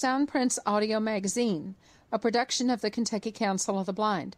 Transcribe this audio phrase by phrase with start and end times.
[0.00, 1.74] Soundprints Audio Magazine,
[2.12, 4.36] a production of the Kentucky Council of the Blind.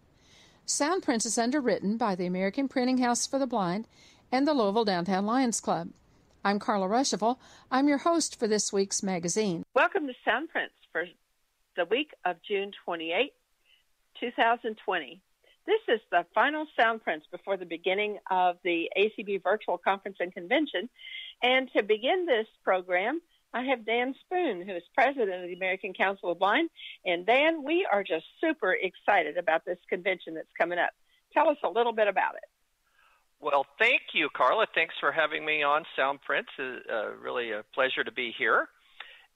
[0.66, 3.86] Soundprints is underwritten by the American Printing House for the Blind
[4.32, 5.90] and the Louisville Downtown Lions Club.
[6.42, 7.36] I'm Carla Ruschival.
[7.70, 9.62] I'm your host for this week's magazine.
[9.74, 11.04] Welcome to Soundprints for
[11.76, 13.30] the week of June 28,
[14.18, 15.20] 2020.
[15.66, 20.88] This is the final Soundprints before the beginning of the ACB Virtual Conference and Convention.
[21.42, 23.20] And to begin this program,
[23.52, 26.70] I have Dan Spoon, who is president of the American Council of Blind.
[27.04, 30.90] And Dan, we are just super excited about this convention that's coming up.
[31.32, 32.48] Tell us a little bit about it.
[33.40, 34.66] Well, thank you, Carla.
[34.74, 36.52] Thanks for having me on Soundprints.
[36.58, 38.68] It's uh, really a pleasure to be here.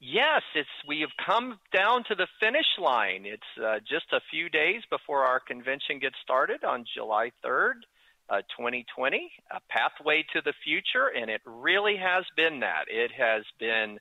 [0.00, 3.24] Yes, it's we have come down to the finish line.
[3.24, 7.80] It's uh, just a few days before our convention gets started on July 3rd,
[8.28, 12.84] uh, 2020, a pathway to the future, and it really has been that.
[12.89, 13.98] It has been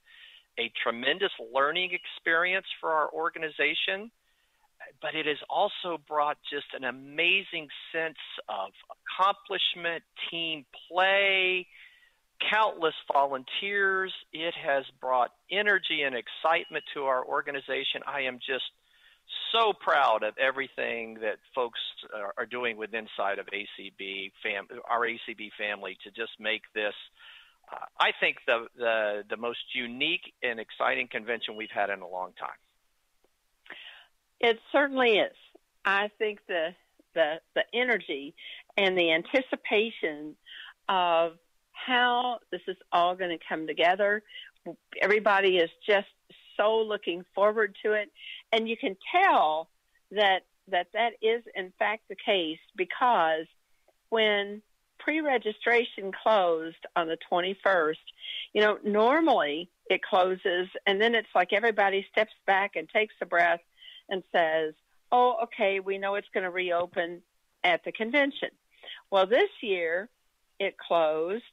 [0.60, 4.12] a tremendous learning experience for our organization
[5.02, 8.18] but it has also brought just an amazing sense
[8.50, 11.68] of accomplishment, team play,
[12.52, 14.14] countless volunteers.
[14.32, 18.02] It has brought energy and excitement to our organization.
[18.08, 18.66] I am just
[19.54, 21.80] so proud of everything that folks
[22.38, 26.94] are, doing with inside of ACB fam- our ACB family to just make this
[27.72, 32.08] uh, I think the, the the most unique and exciting convention we've had in a
[32.08, 32.50] long time.
[34.40, 35.36] It certainly is.
[35.86, 36.70] I think the
[37.14, 38.36] the the energy
[38.78, 40.36] and the anticipation
[40.90, 41.34] of
[41.72, 44.24] how this is all going to come together.
[45.02, 46.08] Everybody is just
[46.58, 48.12] so looking forward to it,
[48.52, 49.70] and you can tell
[50.12, 53.46] that that that is in fact the case because
[54.10, 54.62] when
[55.00, 57.96] pre-registration closed on the 21st,
[58.54, 63.26] you know, normally it closes and then it's like everybody steps back and takes a
[63.26, 63.60] breath
[64.08, 64.74] and says,
[65.12, 67.22] oh, okay, we know it's going to reopen
[67.64, 68.50] at the convention.
[69.12, 70.10] Well, this year
[70.60, 71.44] it closed,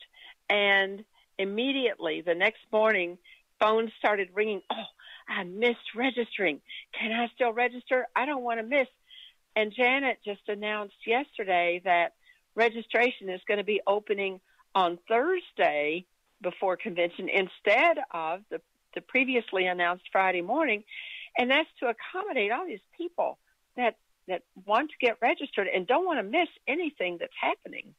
[0.49, 1.05] and
[1.39, 3.19] immediately the next morning,
[3.61, 4.63] phones started ringing.
[4.71, 4.85] Oh,
[5.29, 6.61] I missed registering.
[6.99, 8.07] Can I still register?
[8.17, 8.89] I don't want to miss.
[9.55, 12.15] And Janet just announced yesterday that
[12.55, 14.41] registration is going to be opening
[14.75, 16.07] on Thursday
[16.43, 18.61] before convention instead of the,
[18.95, 20.83] the previously announced Friday morning
[21.37, 23.39] and that's to accommodate all these people
[23.77, 23.97] that
[24.29, 27.95] that want to get registered and don't want to miss anything that's happening.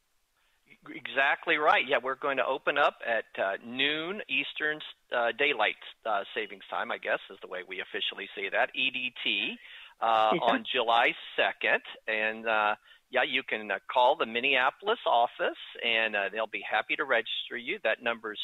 [0.90, 1.84] Exactly right.
[1.86, 4.80] Yeah, we're going to open up at uh, noon Eastern
[5.14, 9.54] uh, Daylight uh, Savings Time, I guess is the way we officially say that, EDT,
[10.00, 10.40] uh, yeah.
[10.42, 11.82] on July 2nd.
[12.08, 12.74] And uh,
[13.10, 17.78] yeah, you can uh, call the Minneapolis office and they'll be happy to register you.
[17.84, 18.40] That number's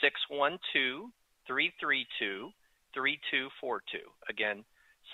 [0.00, 1.10] 612
[1.48, 2.50] 332
[2.94, 3.98] 3242.
[4.28, 4.62] Again,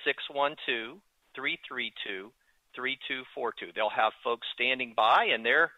[0.04, 1.00] 612
[1.34, 2.32] 332
[2.76, 3.72] 3242.
[3.74, 5.72] They'll have folks standing by and they're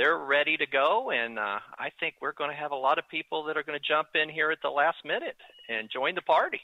[0.00, 3.06] they're ready to go and uh, I think we're going to have a lot of
[3.10, 5.36] people that are going to jump in here at the last minute
[5.68, 6.62] and join the party.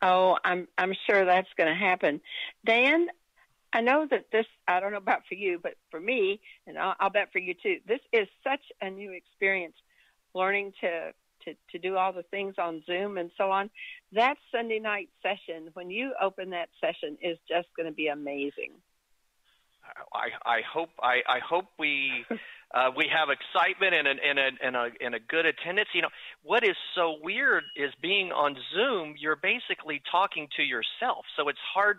[0.00, 2.20] Oh, I'm I'm sure that's going to happen.
[2.64, 3.08] Dan,
[3.72, 6.94] I know that this I don't know about for you, but for me, and I'll,
[7.00, 7.78] I'll bet for you too.
[7.88, 9.74] This is such a new experience,
[10.32, 11.12] learning to
[11.44, 13.68] to, to do all the things on Zoom and so on.
[14.12, 18.74] That Sunday night session, when you open that session, is just going to be amazing.
[20.12, 22.24] I, I hope I, I hope we
[22.74, 25.88] uh, we have excitement and a, and, a, and, a, and a good attendance.
[25.94, 26.10] You know
[26.42, 29.14] what is so weird is being on Zoom.
[29.18, 31.98] You're basically talking to yourself, so it's hard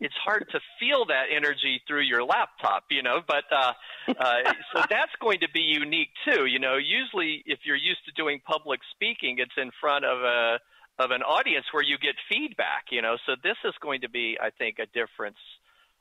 [0.00, 3.20] it's hard to feel that energy through your laptop, you know.
[3.26, 3.72] But uh,
[4.08, 6.46] uh, so that's going to be unique too.
[6.46, 10.58] You know, usually if you're used to doing public speaking, it's in front of a
[10.98, 12.86] of an audience where you get feedback.
[12.90, 15.38] You know, so this is going to be, I think, a difference.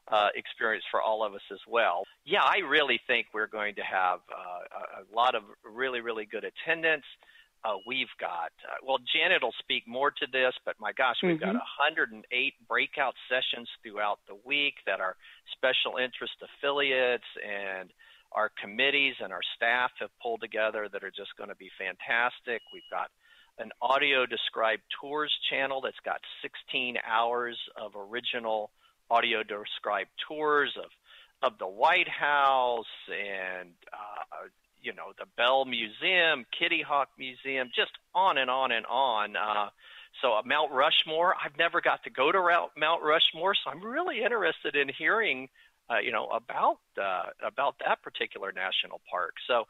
[0.10, 2.04] Uh, experience for all of us as well.
[2.24, 6.46] Yeah, I really think we're going to have uh, a lot of really, really good
[6.46, 7.04] attendance.
[7.66, 11.36] Uh, we've got, uh, well, Janet will speak more to this, but my gosh, we've
[11.36, 11.58] mm-hmm.
[11.58, 12.24] got 108
[12.70, 15.18] breakout sessions throughout the week that our
[15.52, 17.90] special interest affiliates and
[18.32, 22.62] our committees and our staff have pulled together that are just going to be fantastic.
[22.72, 23.10] We've got
[23.58, 28.72] an audio described tours channel that's got 16 hours of original
[29.10, 30.90] audio described tours of
[31.44, 34.48] of the White House and uh,
[34.82, 39.36] you know the Bell Museum, Kitty Hawk Museum, just on and on and on.
[39.36, 39.70] Uh,
[40.22, 42.40] so uh, Mount Rushmore, I've never got to go to
[42.78, 45.50] Mount Rushmore, so I'm really interested in hearing,
[45.90, 49.34] uh, you know, about uh, about that particular national park.
[49.48, 49.66] So,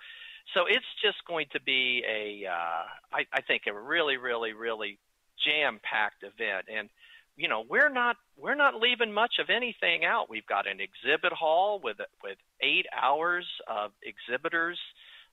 [0.54, 5.00] so it's just going to be a, uh, I, I think, a really, really, really
[5.46, 6.90] jam-packed event, and
[7.38, 10.30] you know we're not we're not leaving much of anything out.
[10.30, 14.80] We've got an exhibit hall with with eight hours of exhibitors,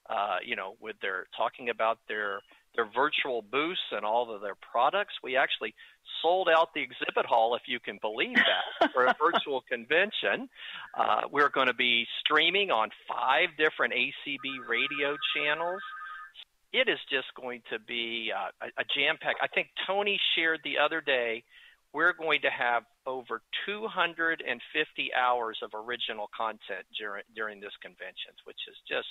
[0.08, 2.40] uh, you know, with their talking about their
[2.76, 5.14] their virtual booths and all of their products.
[5.22, 5.74] We actually
[6.20, 10.48] sold out the exhibit hall, if you can believe that, for a virtual convention.
[10.96, 15.80] Uh, we're going to be streaming on five different ACB radio channels.
[16.72, 19.36] It is just going to be uh, a, a jam pack.
[19.40, 21.44] I think Tony shared the other day
[21.94, 28.58] we're going to have over 250 hours of original content during during this convention, which
[28.68, 29.08] is just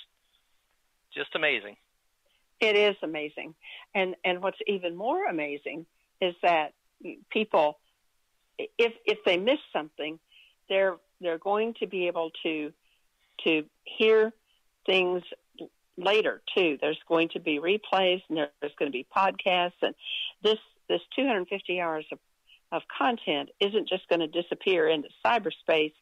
[1.16, 1.78] just amazing.
[2.60, 3.56] It is amazing,
[3.96, 5.86] and and what's even more amazing
[6.22, 6.74] is that
[7.32, 7.80] people,
[8.60, 10.20] if if they miss something,
[10.70, 12.74] they're they're going to be able to
[13.46, 14.34] to hear
[14.86, 15.24] things
[15.98, 16.78] later too.
[16.82, 19.96] There's going to be replays and there's going to be podcasts, and
[20.44, 20.60] this
[20.90, 22.20] this 250 hours of
[22.74, 25.94] of content isn't just going to disappear into cyberspace.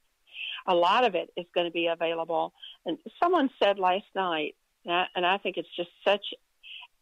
[0.65, 2.53] A lot of it is going to be available.
[2.85, 6.25] And someone said last night, and I, and I think it's just such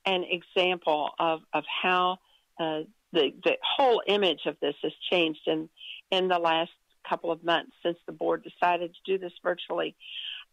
[0.05, 2.17] an example of, of how
[2.59, 2.81] uh,
[3.13, 5.69] the, the whole image of this has changed in,
[6.09, 6.71] in the last
[7.07, 9.95] couple of months since the board decided to do this virtually.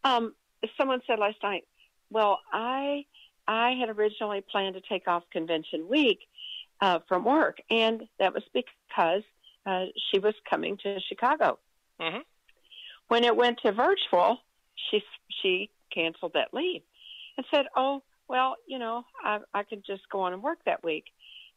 [0.03, 0.35] Um,
[0.77, 1.63] someone said last night,
[2.11, 3.05] well, I,
[3.47, 6.19] I had originally planned to take off convention week
[6.81, 9.23] uh, from work, and that was because
[9.65, 11.59] uh, she was coming to Chicago.
[11.99, 12.19] Mm-hmm.
[13.07, 14.37] When it went to virtual,
[14.89, 15.03] she
[15.41, 16.81] she canceled that leave
[17.37, 20.83] and said, "Oh, well, you know, I I could just go on and work that
[20.83, 21.05] week."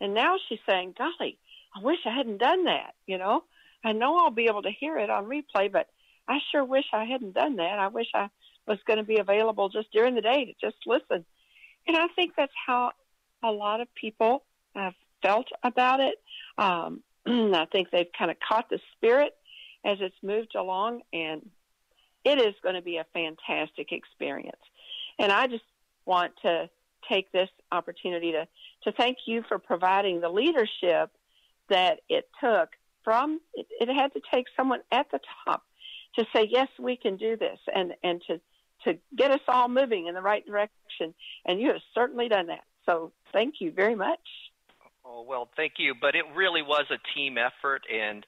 [0.01, 1.39] And now she's saying, "Golly,
[1.75, 3.45] I wish I hadn't done that." You know,
[3.85, 5.89] I know I'll be able to hear it on replay, but
[6.29, 7.79] I sure wish I hadn't done that.
[7.79, 8.29] I wish I
[8.67, 11.25] was going to be available just during the day to just listen.
[11.87, 12.93] And I think that's how
[13.43, 14.45] a lot of people
[14.75, 16.15] have felt about it.
[16.59, 19.35] Um, I think they've kind of caught the spirit
[19.85, 21.49] as it's moved along, and
[22.25, 24.61] it is going to be a fantastic experience.
[25.19, 25.65] And I just
[26.05, 26.69] want to
[27.09, 28.47] take this opportunity to,
[28.85, 31.11] to thank you for providing the leadership
[31.69, 32.71] that it took
[33.05, 35.65] from it, it had to take someone at the top
[36.17, 38.41] to say yes we can do this and and to
[38.85, 41.15] to get us all moving in the right direction
[41.47, 44.21] and you have certainly done that so thank you very much
[45.11, 45.95] Oh, well, thank you.
[46.01, 48.25] But it really was a team effort, and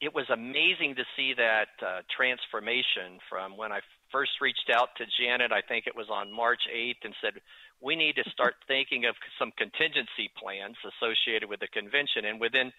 [0.00, 3.80] it was amazing to see that uh, transformation from when I
[4.12, 7.40] first reached out to Janet, I think it was on March 8th, and said,
[7.80, 12.26] we need to start thinking of some contingency plans associated with the convention.
[12.26, 12.70] And within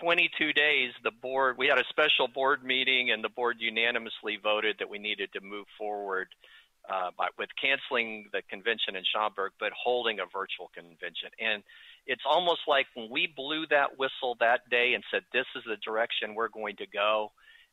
[0.00, 4.76] 22 days, the board, we had a special board meeting, and the board unanimously voted
[4.78, 6.28] that we needed to move forward
[6.88, 11.30] uh, by, with canceling the convention in Schaumburg, but holding a virtual convention.
[11.40, 11.62] And
[12.06, 15.76] it's almost like when we blew that whistle that day and said, this is the
[15.84, 17.32] direction we're going to go,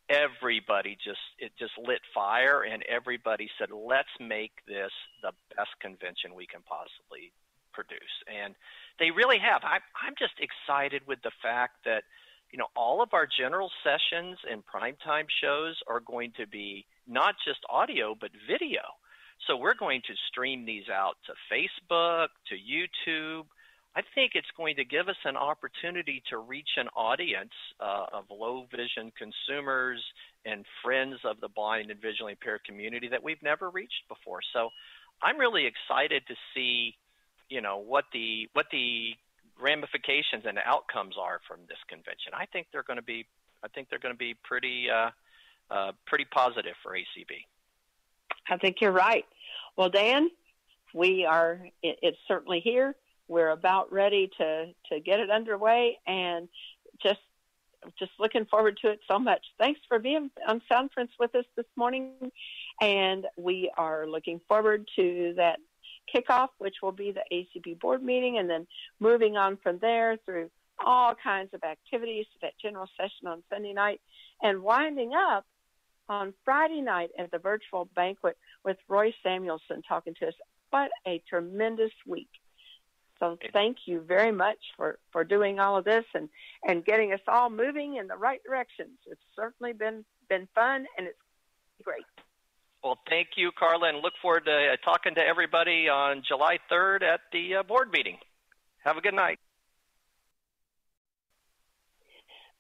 [0.09, 6.35] everybody just, it just lit fire and everybody said, let's make this the best convention
[6.35, 7.31] we can possibly
[7.73, 8.15] produce.
[8.27, 8.55] And
[8.99, 9.61] they really have.
[9.63, 12.03] I, I'm just excited with the fact that,
[12.51, 17.35] you know, all of our general sessions and primetime shows are going to be not
[17.45, 18.81] just audio, but video.
[19.47, 23.45] So we're going to stream these out to Facebook, to YouTube,
[23.97, 28.25] I think it's going to give us an opportunity to reach an audience uh, of
[28.29, 29.99] low vision consumers
[30.45, 34.41] and friends of the blind and visually impaired community that we've never reached before.
[34.53, 34.69] So
[35.23, 36.93] I'm really excited to see,
[37.49, 39.15] you know, what the what the
[39.59, 42.33] ramifications and outcomes are from this convention.
[42.37, 43.25] I think they're going to be
[43.63, 45.09] I think they're going to be pretty uh,
[45.69, 47.45] uh, pretty positive for ACB.
[48.49, 49.25] I think you're right.
[49.75, 50.29] Well, Dan,
[50.93, 51.59] we are.
[51.83, 52.95] It, it's certainly here
[53.27, 56.47] we're about ready to to get it underway and
[57.01, 57.19] just
[57.99, 59.45] just looking forward to it so much.
[59.59, 62.31] Thanks for being on Soundprints with us this morning,
[62.81, 65.59] and we are looking forward to that
[66.13, 68.65] kickoff, which will be the ACB board meeting, and then
[68.99, 70.49] moving on from there through
[70.83, 74.01] all kinds of activities to that general session on Sunday night,
[74.41, 75.45] and winding up
[76.09, 80.33] on Friday night at the virtual banquet with Roy Samuelson talking to us.
[80.69, 82.29] What a tremendous week!
[83.19, 86.29] So thank you very much for, for doing all of this and,
[86.63, 88.97] and getting us all moving in the right directions.
[89.07, 91.17] It's certainly been, been fun and it's
[91.83, 92.05] great.
[92.83, 97.01] Well, thank you, Carla, and look forward to uh, talking to everybody on July 3rd
[97.01, 98.17] at the uh, board meeting.
[98.83, 99.39] Have a good night.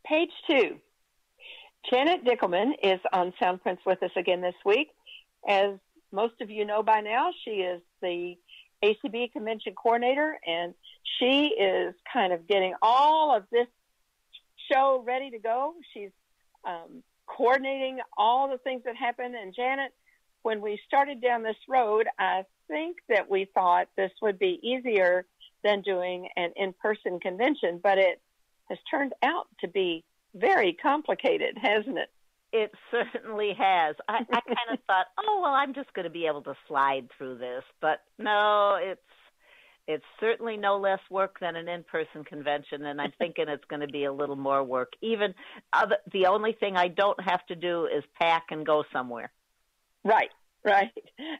[0.05, 0.77] Page two.
[1.89, 4.89] Janet Dickelman is on Soundprints with us again this week.
[5.47, 5.75] As
[6.11, 8.37] most of you know by now, she is the
[8.83, 10.73] ACB convention coordinator, and
[11.17, 13.67] she is kind of getting all of this
[14.69, 15.75] show ready to go.
[15.93, 16.09] She's
[16.65, 19.33] um, coordinating all the things that happen.
[19.35, 19.93] And Janet,
[20.41, 25.25] when we started down this road, I think that we thought this would be easier
[25.63, 28.21] than doing an in-person convention, but it
[28.69, 30.03] has turned out to be
[30.39, 32.09] very complicated, hasn't it?
[32.53, 33.95] It certainly has.
[34.07, 37.09] I, I kind of thought, oh well, I'm just going to be able to slide
[37.17, 39.01] through this, but no, it's
[39.87, 43.87] it's certainly no less work than an in-person convention, and I'm thinking it's going to
[43.87, 44.93] be a little more work.
[45.01, 45.33] Even
[45.71, 49.31] other, the only thing I don't have to do is pack and go somewhere.
[50.03, 50.31] Right,
[50.63, 50.91] right,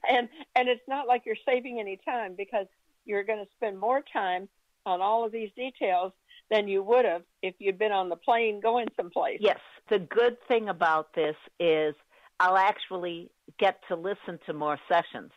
[0.10, 2.68] and and it's not like you're saving any time because
[3.06, 4.50] you're going to spend more time
[4.86, 6.14] on all of these details
[6.50, 9.40] than you would have if you'd been on the plane going someplace.
[9.42, 9.60] Yes.
[9.90, 11.96] The good thing about this is
[12.40, 15.32] I'll actually get to listen to more sessions.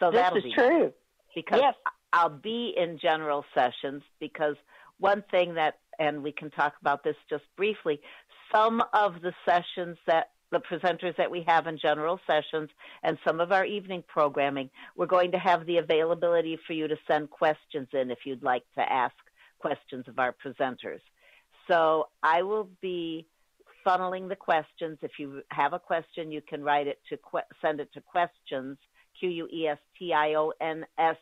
[0.00, 0.92] So this that'll is be true.
[1.34, 1.74] Because yes.
[2.12, 4.56] I'll be in general sessions because
[4.98, 8.00] one thing that and we can talk about this just briefly,
[8.52, 12.68] some of the sessions that the presenters that we have in general sessions
[13.02, 16.96] and some of our evening programming, we're going to have the availability for you to
[17.08, 19.14] send questions in if you'd like to ask
[19.62, 21.00] questions of our presenters.
[21.68, 23.26] So I will be
[23.86, 24.98] funneling the questions.
[25.02, 27.18] If you have a question, you can write it to
[27.62, 28.76] send it to questions,
[29.18, 31.16] Q U E S T I O N S,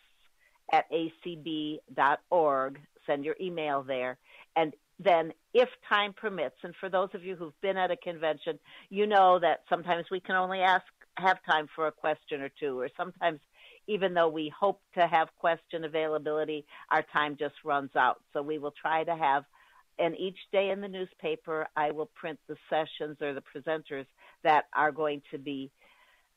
[0.73, 2.80] at acb.org.
[3.06, 4.18] Send your email there.
[4.56, 8.59] And then, if time permits, and for those of you who've been at a convention,
[8.90, 10.85] you know that sometimes we can only ask,
[11.16, 13.40] have time for a question or two, or sometimes
[13.87, 18.20] even though we hope to have question availability, our time just runs out.
[18.32, 19.44] So we will try to have,
[19.99, 24.06] and each day in the newspaper, I will print the sessions or the presenters
[24.42, 25.70] that are going to be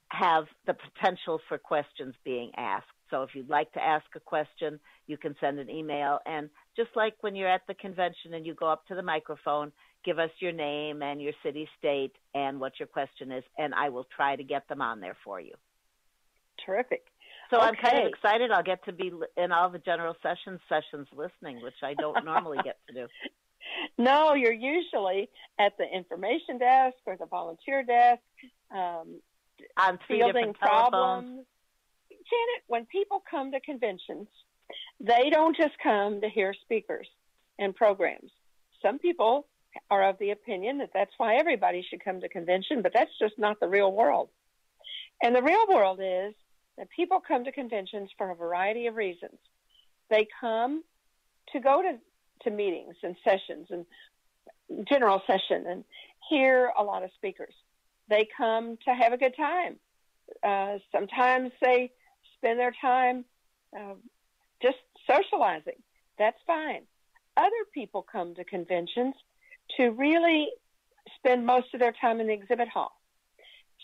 [0.09, 2.85] have the potential for questions being asked.
[3.09, 6.19] So if you'd like to ask a question, you can send an email.
[6.25, 9.71] And just like when you're at the convention and you go up to the microphone,
[10.03, 13.89] give us your name and your city, state, and what your question is, and I
[13.89, 15.53] will try to get them on there for you.
[16.65, 17.05] Terrific.
[17.53, 17.67] So okay.
[17.67, 18.50] I'm kind of excited.
[18.50, 22.57] I'll get to be in all the general sessions sessions listening, which I don't normally
[22.63, 23.07] get to do.
[23.98, 28.22] No, you're usually at the information desk or the volunteer desk,
[28.72, 29.19] um,
[29.77, 31.45] on fielding problems.
[32.10, 34.27] Janet, when people come to conventions,
[35.00, 37.07] they don't just come to hear speakers
[37.57, 38.31] and programs.
[38.81, 39.48] Some people
[39.89, 43.39] are of the opinion that that's why everybody should come to convention, but that's just
[43.39, 44.29] not the real world.
[45.22, 46.33] And the real world is
[46.96, 49.38] people come to conventions for a variety of reasons.
[50.10, 50.84] They come
[51.51, 51.98] to go to,
[52.44, 53.86] to meetings and sessions and
[54.88, 55.84] general session and
[56.30, 57.53] hear a lot of speakers.
[58.10, 59.77] They come to have a good time.
[60.44, 61.92] Uh, sometimes they
[62.38, 63.25] spend their time
[63.77, 63.96] uh,
[64.62, 64.77] just
[65.10, 65.82] socializing.
[66.18, 66.84] That's fine.
[67.38, 69.15] Other people come to conventions
[69.77, 70.50] to really
[71.18, 73.00] spend most of their time in the exhibit hall.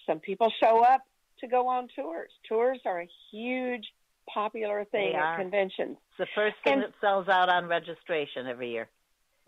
[0.06, 1.02] Some people show up
[1.42, 2.32] to go on tours.
[2.48, 3.86] Tours are a huge
[4.32, 5.98] popular thing at conventions.
[6.10, 8.88] It's the first thing and, that sells out on registration every year.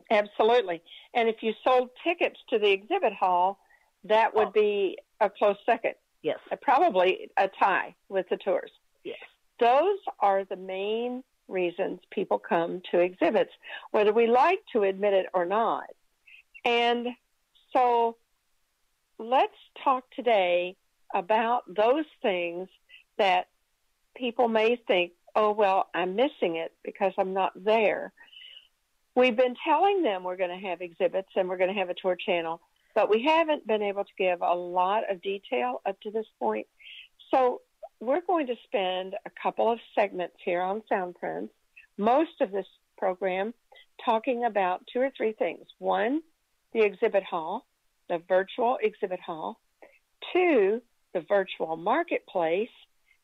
[0.09, 0.81] Absolutely.
[1.13, 3.59] And if you sold tickets to the exhibit hall,
[4.03, 4.51] that would oh.
[4.51, 5.93] be a close second.
[6.23, 6.39] Yes.
[6.51, 8.71] Uh, probably a tie with the tours.
[9.03, 9.17] Yes.
[9.59, 13.51] Those are the main reasons people come to exhibits,
[13.91, 15.89] whether we like to admit it or not.
[16.65, 17.07] And
[17.73, 18.17] so
[19.17, 20.75] let's talk today
[21.13, 22.67] about those things
[23.17, 23.47] that
[24.15, 28.11] people may think, oh, well, I'm missing it because I'm not there.
[29.15, 31.93] We've been telling them we're going to have exhibits and we're going to have a
[31.93, 32.61] tour channel,
[32.95, 36.67] but we haven't been able to give a lot of detail up to this point.
[37.29, 37.61] So
[37.99, 41.49] we're going to spend a couple of segments here on Soundprints,
[41.97, 42.65] most of this
[42.97, 43.53] program
[44.03, 45.65] talking about two or three things.
[45.77, 46.21] One,
[46.73, 47.65] the exhibit hall,
[48.09, 49.59] the virtual exhibit hall.
[50.33, 50.81] Two,
[51.13, 52.69] the virtual marketplace.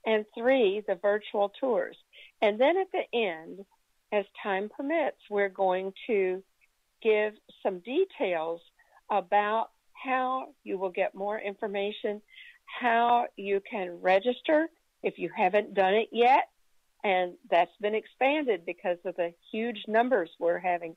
[0.06, 1.98] And three, the virtual tours.
[2.42, 3.66] And then at the end,
[4.14, 6.42] as time permits, we're going to
[7.02, 8.62] give some details
[9.12, 12.22] about how you will get more information,
[12.80, 14.70] how you can register
[15.04, 16.48] if you haven't done it yet.
[17.04, 20.96] And that's been expanded because of the huge numbers we're having.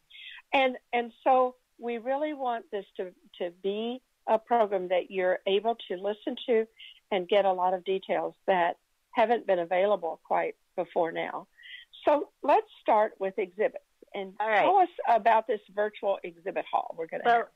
[0.52, 5.76] And, and so we really want this to, to be a program that you're able
[5.88, 6.66] to listen to
[7.10, 8.76] and get a lot of details that
[9.12, 11.46] haven't been available quite before now.
[12.06, 13.84] So let's start with exhibits
[14.14, 14.62] and right.
[14.62, 17.46] tell us about this virtual exhibit hall we're going to well, have.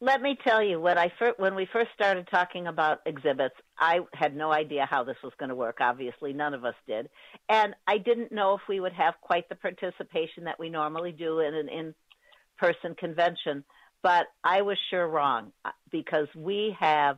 [0.00, 4.00] let me tell you when I first, when we first started talking about exhibits, I
[4.12, 5.78] had no idea how this was going to work.
[5.80, 7.08] Obviously, none of us did,
[7.48, 11.40] and I didn't know if we would have quite the participation that we normally do
[11.40, 13.64] in an in-person convention.
[14.04, 17.16] But I was sure wrong uh, because we have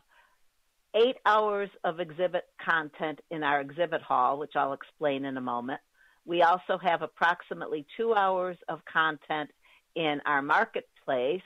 [0.95, 5.81] eight hours of exhibit content in our exhibit hall, which I'll explain in a moment.
[6.25, 9.51] We also have approximately two hours of content
[9.97, 11.43] in our marketplace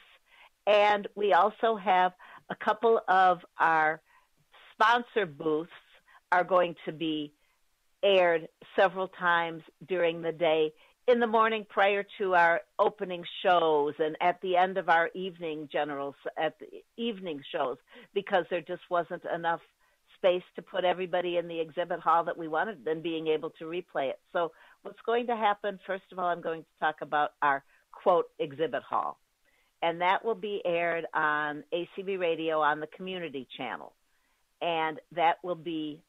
[0.66, 2.12] and we also have
[2.50, 4.02] a couple of our
[4.74, 5.70] sponsor booths
[6.30, 7.32] are going to be
[8.02, 10.72] aired several times during the day
[11.10, 15.68] in the morning prior to our opening shows and at the end of our evening
[15.72, 17.78] generals at the evening shows
[18.14, 19.60] because there just wasn't enough
[20.16, 23.64] space to put everybody in the exhibit hall that we wanted and being able to
[23.64, 24.20] replay it.
[24.32, 24.52] So
[24.82, 28.84] what's going to happen first of all I'm going to talk about our quote exhibit
[28.84, 29.18] hall
[29.82, 33.92] and that will be aired on ACB Radio on the community channel.
[34.62, 36.02] And that will be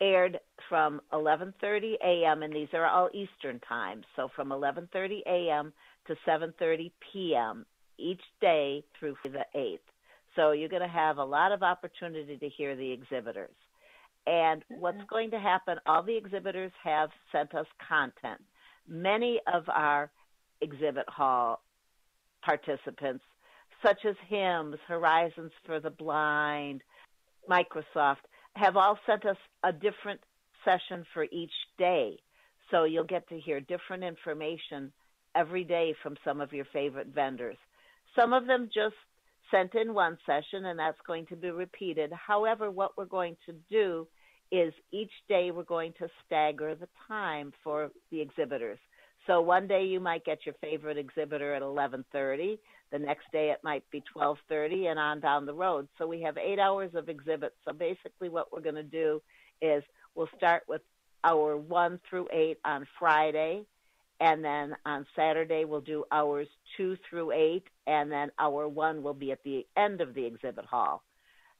[0.00, 2.42] aired from 11:30 a.m.
[2.42, 4.04] and these are all Eastern times.
[4.16, 5.72] So from 11:30 a.m.
[6.06, 7.66] to 7:30 p.m.
[7.98, 9.78] each day through the 8th.
[10.36, 13.54] So you're going to have a lot of opportunity to hear the exhibitors.
[14.26, 14.80] And mm-hmm.
[14.80, 18.40] what's going to happen, all the exhibitors have sent us content.
[18.88, 20.10] Many of our
[20.60, 21.62] exhibit hall
[22.42, 23.24] participants,
[23.84, 26.82] such as HIMS, Horizons for the Blind,
[27.48, 28.24] Microsoft,
[28.56, 30.20] have all sent us a different
[30.64, 32.18] session for each day.
[32.70, 34.92] So you'll get to hear different information
[35.34, 37.56] every day from some of your favorite vendors.
[38.16, 38.94] Some of them just
[39.50, 42.12] sent in one session and that's going to be repeated.
[42.12, 44.06] However, what we're going to do
[44.50, 48.78] is each day we're going to stagger the time for the exhibitors.
[49.26, 52.58] So one day you might get your favorite exhibitor at 11:30.
[52.90, 55.88] The next day it might be 12:30 and on down the road.
[55.98, 57.56] So we have 8 hours of exhibits.
[57.64, 59.22] So basically what we're going to do
[59.62, 59.82] is
[60.14, 60.82] we'll start with
[61.22, 63.64] hour 1 through 8 on Friday
[64.20, 69.14] and then on Saturday we'll do hours 2 through 8 and then hour 1 will
[69.14, 71.02] be at the end of the exhibit hall.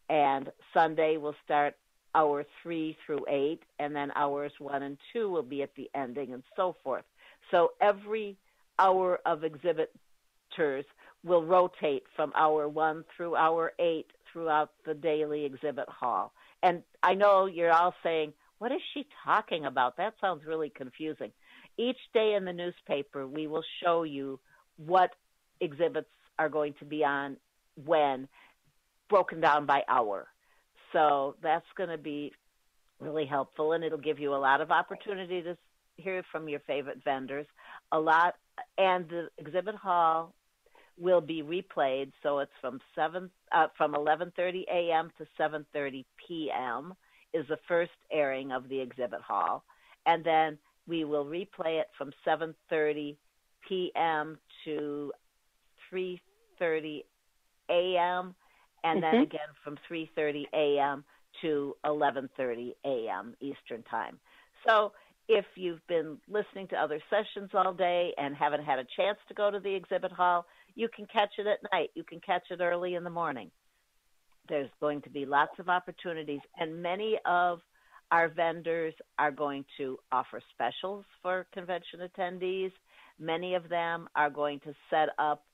[0.09, 1.77] And Sunday we'll start
[2.15, 6.33] hour 3 through 8 and then hours 1 and 2 will be at the ending
[6.33, 7.05] and so forth.
[7.51, 8.37] So every
[8.79, 10.85] hour of exhibitors
[11.23, 16.33] will rotate from hour one through hour eight throughout the daily exhibit hall.
[16.63, 19.97] And I know you're all saying, what is she talking about?
[19.97, 21.33] That sounds really confusing.
[21.77, 24.39] Each day in the newspaper, we will show you
[24.77, 25.11] what
[25.61, 27.37] exhibits are going to be on
[27.85, 28.29] when,
[29.09, 30.27] broken down by hour.
[30.93, 32.33] So that's going to be
[33.01, 35.57] really helpful, and it'll give you a lot of opportunity to
[35.97, 37.47] hear from your favorite vendors.
[37.93, 38.35] A lot,
[38.79, 40.35] and the exhibit hall
[40.99, 42.13] will be replayed.
[42.23, 45.11] So it's from seven uh, from 11:30 a.m.
[45.19, 46.95] to 7:30 p.m.
[47.33, 49.65] is the first airing of the exhibit hall,
[50.07, 53.17] and then we will replay it from 7:30
[53.69, 54.39] p.m.
[54.65, 55.13] to
[55.93, 57.05] 3:30
[57.71, 58.35] a.m.
[58.85, 59.17] and mm-hmm.
[59.17, 61.05] then again from 3:30 a.m.
[61.43, 63.35] to 11:30 a.m.
[63.41, 64.19] Eastern time.
[64.67, 64.93] So
[65.29, 69.35] if you've been listening to other sessions all day and haven't had a chance to
[69.35, 71.91] go to the exhibit hall, you can catch it at night.
[71.95, 73.51] You can catch it early in the morning.
[74.49, 77.61] There's going to be lots of opportunities, and many of
[78.11, 82.73] our vendors are going to offer specials for convention attendees.
[83.19, 85.45] Many of them are going to set up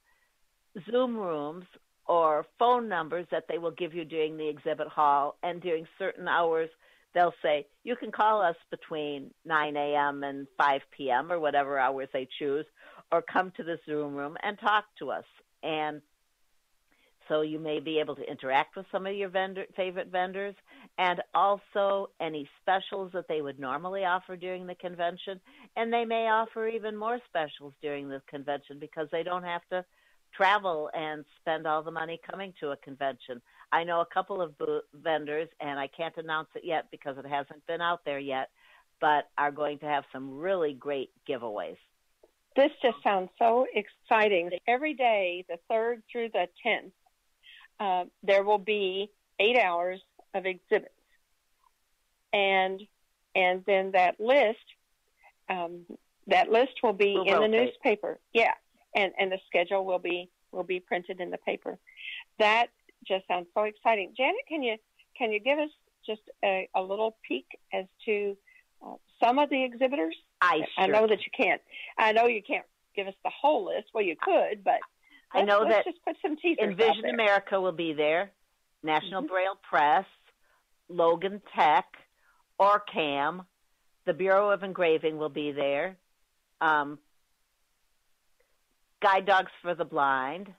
[0.90, 1.64] Zoom rooms
[2.06, 6.26] or phone numbers that they will give you during the exhibit hall and during certain
[6.26, 6.68] hours
[7.14, 10.23] they'll say, you can call us between 9 a.m.
[10.23, 11.33] and 5 p.m.
[11.33, 12.66] or whatever hours they choose,
[13.12, 15.25] or come to the Zoom room and talk to us.
[15.62, 16.01] And
[17.31, 20.55] so you may be able to interact with some of your vendor, favorite vendors
[20.99, 25.40] and also any specials that they would normally offer during the convention.
[25.77, 29.85] And they may offer even more specials during the convention because they don't have to
[30.37, 33.40] travel and spend all the money coming to a convention.
[33.72, 34.54] I know a couple of
[34.94, 38.50] vendors, and I can't announce it yet because it hasn't been out there yet,
[39.00, 41.76] but are going to have some really great giveaways.
[42.56, 44.50] This just sounds so exciting.
[44.66, 46.90] Every day, the 3rd through the 10th,
[47.78, 50.00] uh, there will be eight hours
[50.35, 50.94] of exhibits.
[52.33, 52.80] And
[53.35, 54.59] and then that list,
[55.48, 55.83] um,
[56.26, 57.50] that list will be we'll in rotate.
[57.50, 58.18] the newspaper.
[58.33, 58.54] Yeah,
[58.94, 61.78] and and the schedule will be will be printed in the paper.
[62.38, 62.68] That
[63.06, 64.14] just sounds so exciting.
[64.16, 64.76] Janet, can you
[65.16, 65.70] can you give us
[66.06, 68.36] just a, a little peek as to
[68.84, 70.16] uh, some of the exhibitors?
[70.40, 71.60] I sure I know that you can't.
[71.98, 72.64] I know you can't
[72.96, 73.88] give us the whole list.
[73.92, 74.80] Well, you could, but
[75.32, 77.08] I know let's that just put some teasers Envision.
[77.08, 78.32] America will be there,
[78.82, 79.28] National Mhm.
[79.28, 80.06] Braille Press,
[80.88, 81.86] Logan Tech,
[82.58, 83.44] Orcam,
[84.06, 85.96] the Bureau of Engraving will be there,
[86.60, 86.98] um,
[89.00, 90.52] Guide Dogs for the Blind,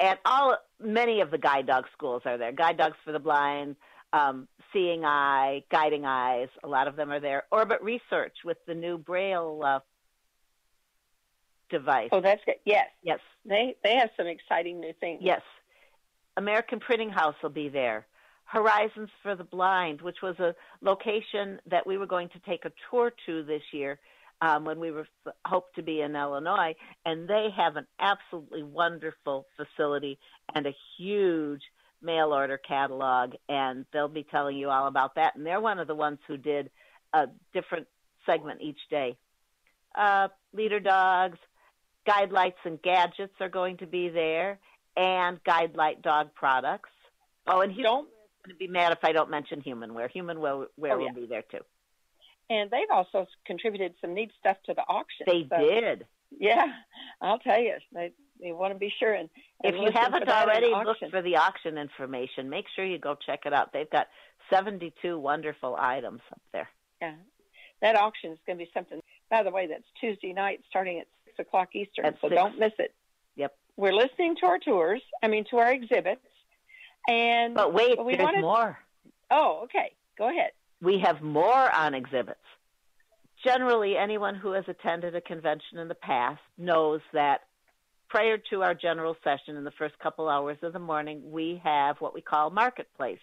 [0.00, 2.52] and all many of the guide dog schools are there.
[2.52, 3.76] Guide Dogs for the Blind,
[4.12, 7.44] um, Seeing Eye, Guiding Eyes, a lot of them are there.
[7.50, 9.80] Orbit Research with the new Braille uh,
[11.70, 12.08] device.
[12.12, 12.56] Oh, that's good.
[12.64, 15.20] Yes, Yes, they they have some exciting new things.
[15.22, 15.42] Yes.
[16.36, 18.06] American Printing House will be there.
[18.44, 22.72] Horizons for the Blind, which was a location that we were going to take a
[22.90, 23.98] tour to this year
[24.42, 25.06] um, when we were
[25.46, 26.74] hoped to be in Illinois,
[27.06, 30.18] and they have an absolutely wonderful facility
[30.54, 31.62] and a huge
[32.02, 35.36] mail order catalog, and they'll be telling you all about that.
[35.36, 36.70] And they're one of the ones who did
[37.14, 37.86] a different
[38.26, 39.16] segment each day.
[39.94, 41.38] Uh, leader dogs,
[42.04, 44.58] guide lights and gadgets are going to be there,
[44.96, 46.90] and guide light dog products.
[47.46, 48.08] Oh, and Don't
[48.44, 50.08] going to be mad if I don't mention Humanware.
[50.12, 50.94] Humanware Oh, yeah.
[50.94, 51.60] will be there too.
[52.52, 55.24] And they've also contributed some neat stuff to the auction.
[55.26, 56.06] They So, did.
[56.38, 56.66] Yeah,
[57.20, 58.12] I'll tell you, they
[58.42, 59.28] they want to be sure and,
[59.62, 63.40] and If you haven't already looked for the auction information, make sure you go check
[63.46, 63.72] it out.
[63.72, 64.08] They've got
[64.50, 66.68] 72 wonderful items up there.
[67.00, 67.14] Yeah,
[67.82, 69.00] that auction is going to be something.
[69.30, 72.04] By the way, that's Tuesday night, starting at six o'clock Eastern.
[72.06, 72.34] At so six.
[72.40, 72.92] don't miss it.
[73.36, 73.54] Yep.
[73.76, 75.02] We're listening to our tours.
[75.22, 76.26] I mean, to our exhibits.
[77.08, 78.78] And But wait, we there's wanted- more.
[79.30, 80.50] oh, okay, go ahead.
[80.82, 82.40] We have more on exhibits.
[83.44, 87.42] Generally, anyone who has attended a convention in the past knows that
[88.08, 91.96] prior to our general session in the first couple hours of the morning, we have
[92.00, 93.20] what we call marketplace.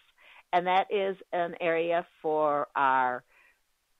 [0.51, 3.23] And that is an area for our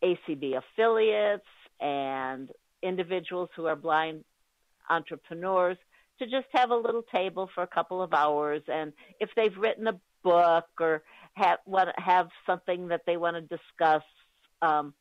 [0.02, 1.45] ACB affiliates
[1.82, 2.50] and
[2.82, 4.24] individuals who are blind
[4.89, 5.78] entrepreneurs
[6.19, 8.62] to just have a little table for a couple of hours.
[8.67, 11.04] And if they've written a book or
[11.39, 14.04] have, want have something that they want to discuss,
[14.62, 14.93] um,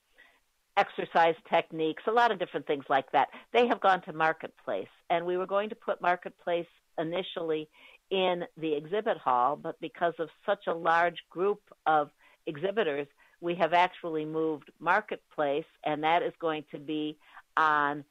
[0.76, 3.28] exercise techniques, a lot of different things like that.
[3.52, 7.68] They have gone to Marketplace, and we were going to put Marketplace initially
[8.10, 12.10] in the exhibit hall, but because of such a large group of
[12.46, 13.06] exhibitors,
[13.40, 17.18] we have actually moved Marketplace, and that is going to be
[17.56, 18.04] on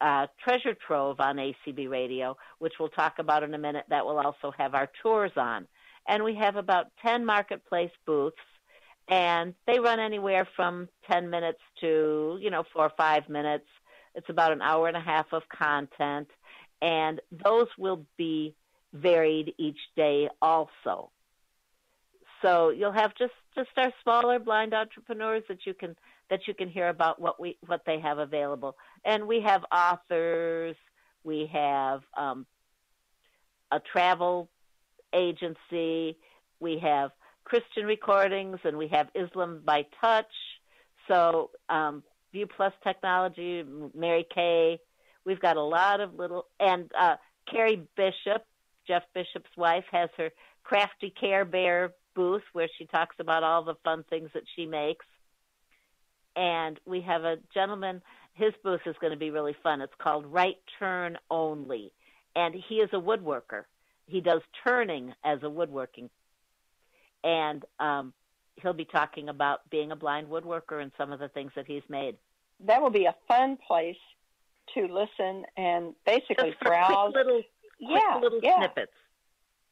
[0.00, 3.84] uh, Treasure Trove on ACB Radio, which we'll talk about in a minute.
[3.90, 5.66] That will also have our tours on.
[6.08, 8.36] And we have about 10 Marketplace booths
[9.08, 13.66] and they run anywhere from 10 minutes to you know four or five minutes.
[14.14, 16.28] It's about an hour and a half of content
[16.82, 18.54] and those will be
[18.92, 21.10] varied each day also.
[22.42, 25.96] So you'll have just just our smaller blind entrepreneurs that you can
[26.30, 28.76] that you can hear about what we what they have available.
[29.04, 30.76] And we have authors
[31.22, 32.46] we have um,
[33.70, 34.48] a travel
[35.14, 36.16] agency
[36.60, 37.10] we have
[37.44, 40.30] Christian recordings, and we have Islam by Touch.
[41.08, 44.78] So um, View Plus Technology, Mary Kay.
[45.24, 47.16] We've got a lot of little, and uh,
[47.50, 48.44] Carrie Bishop,
[48.86, 50.30] Jeff Bishop's wife, has her
[50.62, 55.06] Crafty Care Bear booth where she talks about all the fun things that she makes.
[56.36, 58.02] And we have a gentleman,
[58.34, 59.80] his booth is going to be really fun.
[59.80, 61.92] It's called Right Turn Only.
[62.36, 63.64] And he is a woodworker.
[64.10, 66.10] He does turning as a woodworking
[67.24, 68.12] and um,
[68.56, 71.82] he'll be talking about being a blind woodworker and some of the things that he's
[71.88, 72.16] made.
[72.66, 73.96] That will be a fun place
[74.74, 77.12] to listen and basically browse.
[77.14, 77.42] little,
[77.78, 78.58] yeah, little yeah.
[78.58, 78.92] snippets.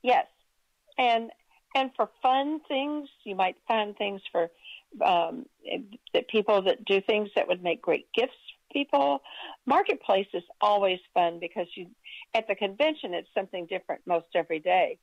[0.03, 0.27] Yes,
[0.97, 1.31] and
[1.75, 4.51] and for fun things, you might find things for
[5.05, 5.45] um,
[6.15, 8.33] that people that do things that would make great gifts.
[8.73, 9.21] People,
[9.67, 11.87] marketplace is always fun because you
[12.35, 14.99] at the convention it's something different most every day,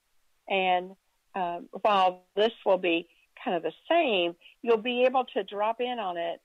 [0.48, 0.92] and
[1.34, 3.08] um, while this will be
[3.44, 6.42] kind of the same, you'll be able to drop in on it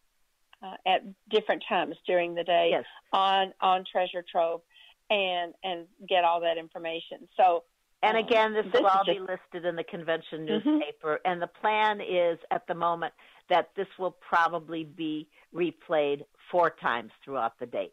[0.63, 2.85] uh, at different times during the day Yes.
[3.13, 4.63] on on Treasure Trove,
[5.11, 7.29] and and get all that information.
[7.37, 7.65] So
[8.03, 10.65] And Um, again, this, this will all be listed in the convention Mhm.
[10.65, 11.21] newspaper.
[11.27, 13.13] And the plan is at the moment
[13.51, 17.91] that this will probably be replayed four times throughout the day.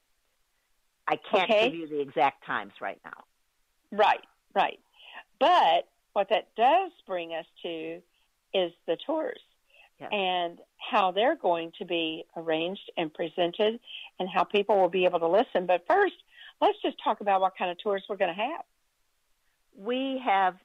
[1.07, 1.69] I can't Okay.
[1.69, 3.23] give you the exact times right now.
[3.91, 4.79] Right, right.
[5.39, 8.01] But what that does bring us to
[8.53, 9.39] is the tours
[9.99, 10.09] Yes.
[10.11, 13.79] and how they're going to be arranged and presented
[14.19, 15.65] and how people will be able to listen.
[15.65, 16.13] But first,
[16.61, 18.63] let's just talk about what kind of tours we're going to have.
[19.75, 20.55] we have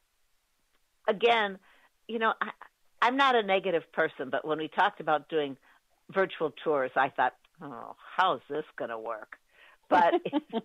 [1.08, 1.58] again
[2.08, 2.50] you know I,
[3.02, 5.56] i'm not a negative person but when we talked about doing
[6.14, 9.38] virtual tours i thought oh how's this going to work
[9.88, 10.14] but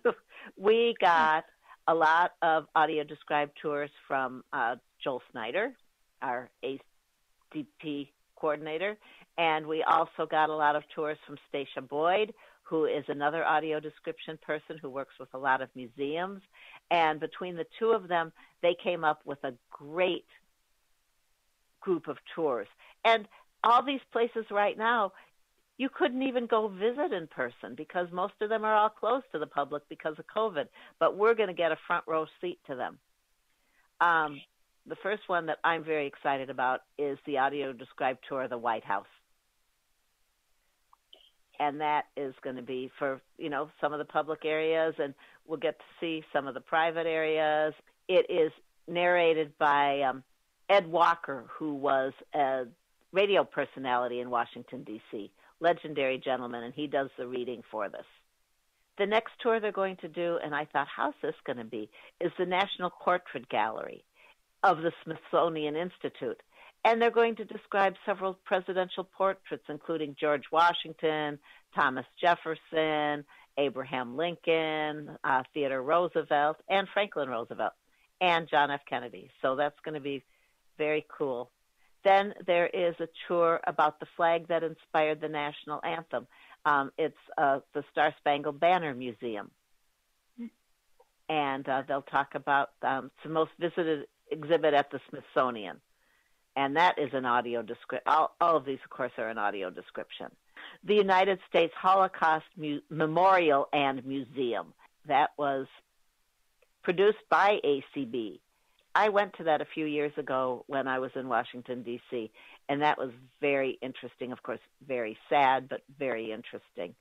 [0.56, 1.44] we got
[1.86, 5.72] a lot of audio described tours from uh, Joel Snyder,
[6.20, 8.96] our ACP coordinator,
[9.36, 13.80] and we also got a lot of tours from Stacia Boyd, who is another audio
[13.80, 16.42] description person who works with a lot of museums.
[16.90, 18.32] And between the two of them,
[18.62, 20.26] they came up with a great
[21.80, 22.68] group of tours.
[23.04, 23.26] And
[23.64, 25.12] all these places right now,
[25.78, 29.38] you couldn't even go visit in person because most of them are all closed to
[29.38, 30.66] the public because of COVID.
[30.98, 32.98] But we're going to get a front row seat to them.
[34.00, 34.40] Um,
[34.86, 38.58] the first one that I'm very excited about is the audio described tour of the
[38.58, 39.06] White House.
[41.60, 45.14] And that is going to be for, you know, some of the public areas and
[45.46, 47.74] we'll get to see some of the private areas.
[48.08, 48.52] It is
[48.88, 50.24] narrated by um,
[50.68, 52.66] Ed Walker, who was a
[53.12, 58.06] radio personality in Washington, D.C., legendary gentleman, and he does the reading for this.
[58.98, 61.88] The next tour they're going to do, and I thought, how's this going to be,
[62.20, 64.04] is the National Portrait Gallery
[64.62, 66.40] of the Smithsonian Institute.
[66.84, 71.38] And they're going to describe several presidential portraits, including George Washington,
[71.74, 73.24] Thomas Jefferson,
[73.56, 77.72] Abraham Lincoln, uh, Theodore Roosevelt, and Franklin Roosevelt,
[78.20, 78.80] and John F.
[78.88, 79.30] Kennedy.
[79.42, 80.24] So that's going to be
[80.76, 81.50] very cool.
[82.04, 86.26] Then there is a tour about the flag that inspired the national anthem.
[86.64, 89.50] Um, it's uh, the Star Spangled Banner Museum.
[91.28, 95.78] And uh, they'll talk about um, it's the most visited exhibit at the Smithsonian.
[96.56, 98.02] And that is an audio description.
[98.06, 100.26] All, all of these, of course, are an audio description.
[100.84, 104.72] The United States Holocaust Mu- Memorial and Museum.
[105.06, 105.66] That was
[106.82, 108.40] produced by ACB.
[108.94, 112.30] I went to that a few years ago when I was in Washington, D.C.,
[112.68, 114.32] and that was very interesting.
[114.32, 116.94] Of course, very sad, but very interesting.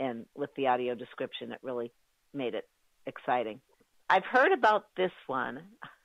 [0.00, 1.92] And with the audio description, it really
[2.34, 2.68] made it
[3.06, 3.60] exciting.
[4.08, 5.62] I've heard about this one,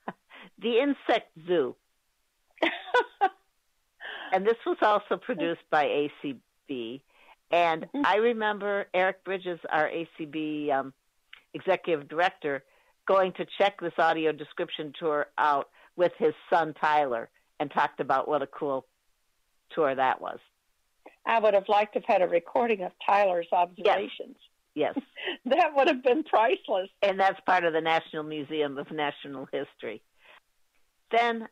[0.60, 1.76] The Insect Zoo.
[4.32, 7.02] and this was also produced by ACB.
[7.52, 8.02] And mm-hmm.
[8.06, 10.93] I remember Eric Bridges, our ACB um,
[11.54, 12.63] executive director,
[13.08, 18.28] going to check this audio description tour out with his son Tyler and talked about
[18.28, 18.86] what a cool
[19.74, 20.39] tour that was.
[21.26, 24.38] I would have liked to have had a recording of Tyler's observations.
[24.76, 24.93] Yes.
[24.96, 25.06] yes.
[25.46, 26.89] that would have been priceless.
[27.02, 30.02] And that's part of the National Museum of National History.
[31.12, 31.48] Then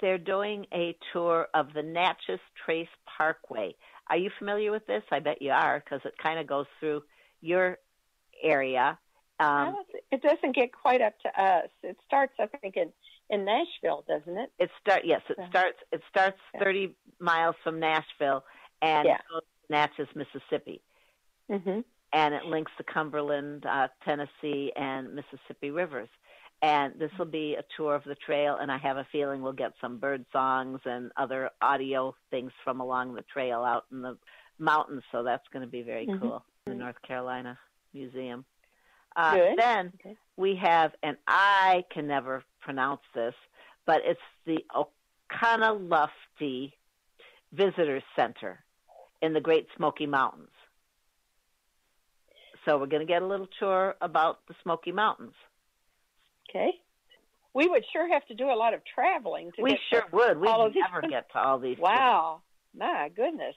[0.00, 3.74] they're doing a tour of the Natchez Trace Parkway.
[4.08, 5.02] Are you familiar with this?
[5.10, 7.02] I bet you are because it kind of goes through
[7.40, 7.78] your
[8.42, 8.98] area.
[9.38, 9.76] Um,
[10.10, 11.68] it doesn't get quite up to us.
[11.82, 12.92] It starts, I think, in
[13.28, 14.52] in Nashville, doesn't it?
[14.58, 15.20] It start yes.
[15.28, 15.78] It starts.
[15.92, 16.60] It starts yeah.
[16.60, 18.44] thirty miles from Nashville
[18.82, 19.18] and yeah.
[19.30, 20.80] goes to Natchez, Mississippi,
[21.50, 21.80] mm-hmm.
[22.12, 26.08] and it links the Cumberland, uh, Tennessee, and Mississippi rivers.
[26.62, 29.52] And this will be a tour of the trail, and I have a feeling we'll
[29.52, 34.16] get some bird songs and other audio things from along the trail out in the
[34.58, 35.02] mountains.
[35.12, 36.22] So that's going to be very mm-hmm.
[36.22, 36.44] cool.
[36.64, 36.74] The.
[36.74, 37.58] North Carolina
[37.92, 38.46] Museum.
[39.16, 40.16] Uh, Then okay.
[40.36, 43.34] we have, and I can never pronounce this,
[43.86, 44.58] but it's the
[45.32, 46.72] Oconaluftee
[47.52, 48.62] Visitor Center
[49.22, 50.50] in the Great Smoky Mountains.
[52.66, 55.34] So we're going to get a little tour about the Smoky Mountains.
[56.50, 56.72] Okay.
[57.54, 60.38] We would sure have to do a lot of traveling to We sure would.
[60.38, 61.10] We would never these...
[61.10, 61.78] get to all these.
[61.80, 62.42] Wow.
[62.76, 63.54] My goodness.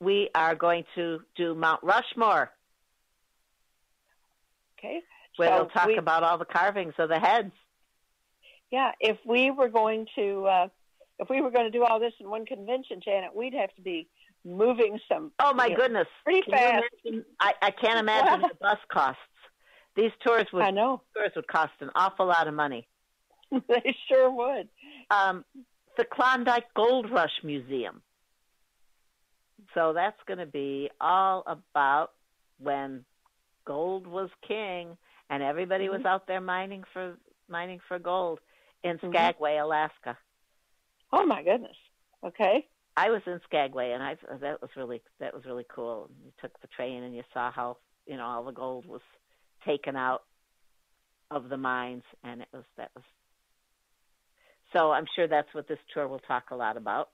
[0.00, 2.50] We are going to do Mount Rushmore.
[4.80, 5.00] Okay.
[5.36, 7.52] Where so they'll talk we, about all the carvings of the heads.
[8.70, 10.68] Yeah, if we were going to, uh,
[11.18, 13.82] if we were going to do all this in one convention, Janet, we'd have to
[13.82, 14.08] be
[14.44, 15.32] moving some.
[15.38, 16.06] Oh my you know, goodness!
[16.24, 16.84] Pretty Can fast.
[17.04, 19.20] Imagine, I, I can't imagine the bus costs.
[19.96, 22.86] These tours would I know tours would cost an awful lot of money.
[23.50, 24.68] they sure would.
[25.10, 25.44] Um,
[25.96, 28.02] the Klondike Gold Rush Museum.
[29.74, 32.12] So that's going to be all about
[32.58, 33.04] when
[33.64, 34.96] gold was king,
[35.28, 35.96] and everybody mm-hmm.
[35.96, 37.16] was out there mining for
[37.48, 38.40] mining for gold
[38.82, 39.10] in Mhm.
[39.10, 40.16] Skagway, Alaska.
[41.12, 41.76] Oh my goodness.
[42.24, 42.66] Okay.
[42.96, 46.10] I was in Skagway, and I that was really that was really cool.
[46.24, 49.02] You took the train, and you saw how you know all the gold was
[49.64, 50.24] taken out
[51.30, 53.04] of the mines, and it was that was.
[54.72, 57.10] So I'm sure that's what this tour will talk a lot about,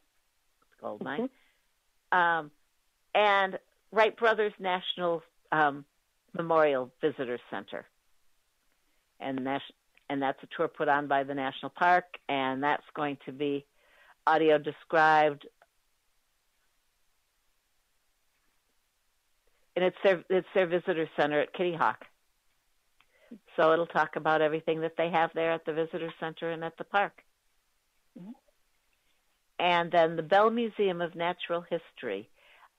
[0.81, 1.31] gold mine,
[2.13, 2.51] um,
[3.15, 3.59] and
[3.93, 5.85] Wright Brothers National um,
[6.37, 7.85] Memorial Visitor Center,
[9.21, 9.73] and Nas-
[10.09, 13.67] and that's a tour put on by the national park, and that's going to be
[14.27, 15.47] audio described
[19.77, 22.05] and it's their it's their visitor center at Kitty Hawk.
[23.57, 26.77] So it'll talk about everything that they have there at the visitor center and at
[26.79, 27.23] the park.
[28.19, 28.31] Mm-hmm.
[29.59, 32.29] And then the Bell Museum of Natural History,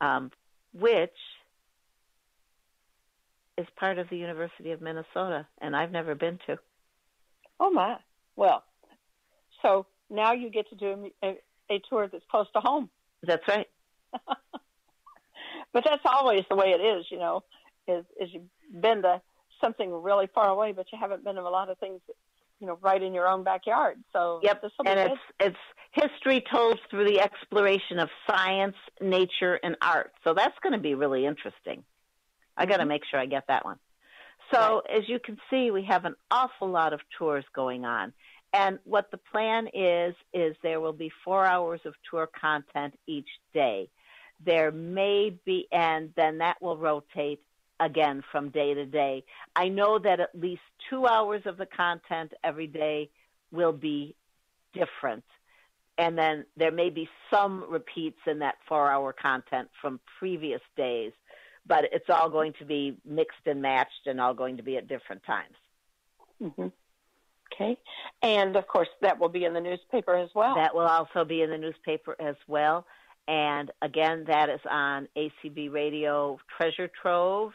[0.02, 0.32] um,
[0.74, 1.18] which
[3.58, 6.58] is part of the University of Minnesota, and I've never been to.
[7.60, 7.98] Oh my!
[8.36, 8.64] Well,
[9.62, 11.38] so now you get to do a,
[11.70, 12.90] a tour that's close to home.
[13.24, 13.68] That's right.
[15.74, 17.44] but that's always the way it is, you know.
[17.88, 19.22] Is is you've been to
[19.62, 22.02] something really far away, but you haven't been to a lot of things,
[22.60, 23.98] you know, right in your own backyard.
[24.14, 25.58] So yep, and it's it's
[25.94, 30.12] history told through the exploration of science, nature, and art.
[30.24, 31.84] So that's going to be really interesting.
[32.58, 33.78] I got to make sure I get that one.
[34.52, 35.00] So right.
[35.00, 38.14] as you can see, we have an awful lot of tours going on.
[38.54, 43.28] And what the plan is, is there will be four hours of tour content each
[43.54, 43.90] day.
[44.46, 47.42] There may be, and then that will rotate
[47.80, 49.24] again from day to day.
[49.56, 53.10] I know that at least two hours of the content every day
[53.52, 54.16] will be
[54.74, 55.24] different.
[55.98, 61.12] And then there may be some repeats in that four hour content from previous days,
[61.68, 64.88] but it's all going to be mixed and matched and all going to be at
[64.88, 65.56] different times.
[66.42, 66.68] Mm-hmm.
[67.54, 67.78] Okay.
[68.22, 70.56] And of course, that will be in the newspaper as well.
[70.56, 72.86] That will also be in the newspaper as well.
[73.28, 77.52] And again, that is on ACB Radio Treasure Trove,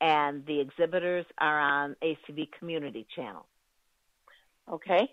[0.00, 3.46] and the exhibitors are on ACB Community Channel.
[4.70, 5.08] Okay.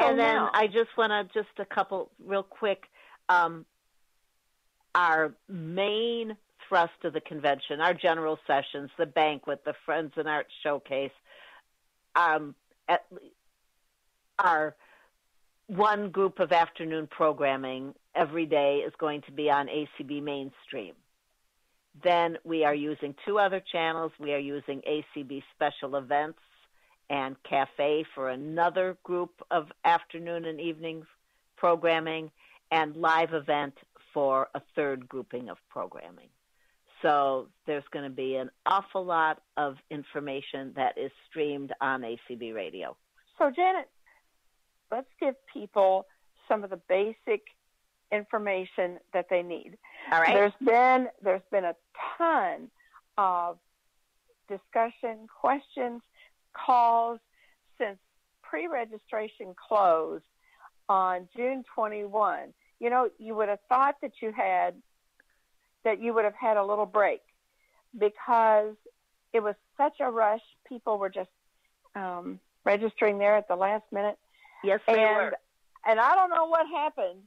[0.00, 2.82] So and then now, I just want to just a couple real quick.
[3.28, 3.64] Um,
[4.94, 6.36] our main
[6.74, 11.12] thrust of the convention, our general sessions, the banquet, the Friends and Arts Showcase,
[12.16, 12.52] um,
[12.88, 13.04] at,
[14.40, 14.74] our
[15.68, 20.94] one group of afternoon programming every day is going to be on ACB mainstream.
[22.02, 24.10] Then we are using two other channels.
[24.18, 26.40] We are using ACB special events
[27.08, 31.06] and cafe for another group of afternoon and evening
[31.56, 32.32] programming
[32.72, 33.74] and live event
[34.12, 36.30] for a third grouping of programming.
[37.04, 42.54] So there's going to be an awful lot of information that is streamed on ACB
[42.54, 42.96] radio.
[43.38, 43.90] So Janet,
[44.90, 46.06] let's give people
[46.48, 47.42] some of the basic
[48.10, 49.76] information that they need.
[50.10, 50.34] All right.
[50.34, 51.74] There's been there's been a
[52.16, 52.70] ton
[53.18, 53.58] of
[54.48, 56.00] discussion, questions,
[56.54, 57.20] calls
[57.76, 57.98] since
[58.42, 60.24] pre-registration closed
[60.88, 62.54] on June 21.
[62.80, 64.74] You know, you would have thought that you had
[65.84, 67.22] that you would have had a little break
[67.98, 68.74] because
[69.32, 70.40] it was such a rush.
[70.68, 71.30] People were just
[71.94, 74.18] um, registering there at the last minute.
[74.62, 75.32] Yes, they and, were.
[75.86, 77.20] And I don't know what happened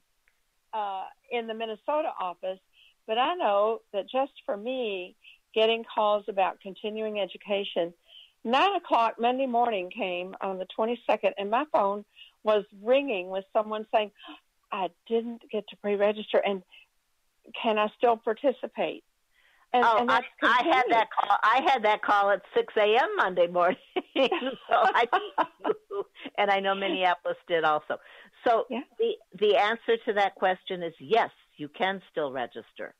[0.74, 2.60] uh, in the Minnesota office,
[3.06, 5.16] but I know that just for me,
[5.54, 7.94] getting calls about continuing education,
[8.44, 12.04] nine o'clock Monday morning came on the 22nd, and my phone
[12.44, 14.12] was ringing with someone saying,
[14.72, 16.62] I didn't get to pre register, and
[17.62, 19.04] can I still participate?
[19.74, 21.38] And, oh, and I, I, had that call.
[21.44, 23.16] I had that call at 6 a.m.
[23.18, 23.78] Monday morning.
[24.16, 24.30] so
[24.72, 25.06] I,
[26.38, 27.98] and I know Minneapolis did also.
[28.48, 28.82] So yeah.
[28.98, 32.94] the the answer to that question is yes, you can still register.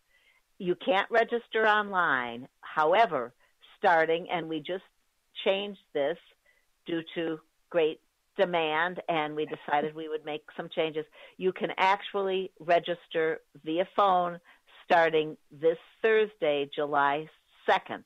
[0.58, 2.48] You can't register online.
[2.62, 3.34] However,
[3.78, 4.84] starting and we just
[5.46, 6.18] changed this
[6.86, 8.02] due to great
[8.38, 11.06] demand and we decided we would make some changes.
[11.38, 14.40] You can actually register via phone
[14.86, 17.28] starting this Thursday, July
[17.70, 18.04] 2nd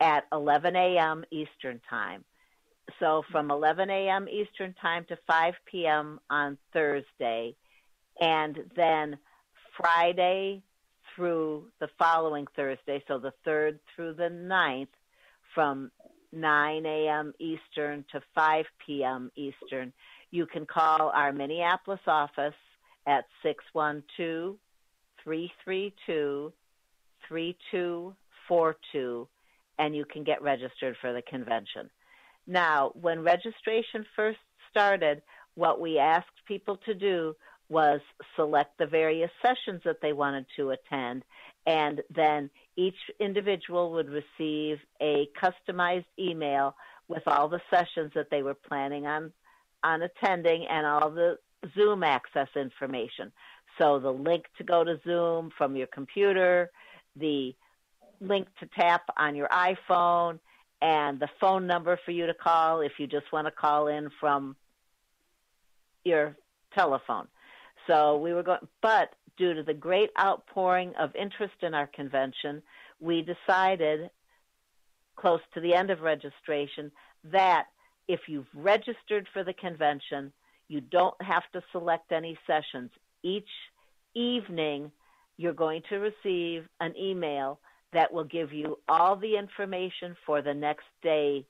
[0.00, 1.24] at 11 a.m.
[1.30, 2.24] Eastern Time.
[2.98, 4.28] So from 11 a.m.
[4.28, 6.18] Eastern Time to 5 p.m.
[6.28, 7.54] on Thursday,
[8.20, 9.16] and then
[9.76, 10.62] Friday
[11.14, 14.88] through the following Thursday, so the 3rd through the 9th,
[15.54, 15.90] from
[16.32, 17.32] 9 a.m.
[17.38, 19.30] Eastern to 5 p.m.
[19.36, 19.92] Eastern.
[20.30, 22.54] You can call our Minneapolis office
[23.06, 24.56] at 612
[25.24, 26.52] 332
[27.28, 29.28] 3242
[29.78, 31.88] and you can get registered for the convention.
[32.46, 34.38] Now, when registration first
[34.70, 35.22] started,
[35.54, 37.34] what we asked people to do
[37.68, 38.00] was
[38.36, 41.24] select the various sessions that they wanted to attend,
[41.66, 46.74] and then each individual would receive a customized email
[47.08, 49.32] with all the sessions that they were planning on
[49.84, 51.38] on attending and all the
[51.74, 53.32] Zoom access information.
[53.78, 56.70] So the link to go to Zoom from your computer,
[57.16, 57.54] the
[58.20, 60.38] link to tap on your iPhone,
[60.80, 64.10] and the phone number for you to call if you just want to call in
[64.20, 64.56] from
[66.04, 66.36] your
[66.74, 67.28] telephone.
[67.86, 72.62] So we were going, but due to the great outpouring of interest in our convention,
[73.00, 74.10] we decided
[75.16, 76.90] close to the end of registration
[77.24, 77.66] that
[78.08, 80.32] if you've registered for the convention,
[80.68, 82.90] you don't have to select any sessions.
[83.22, 83.48] Each
[84.14, 84.90] evening,
[85.36, 87.60] you're going to receive an email
[87.92, 91.44] that will give you all the information for the next day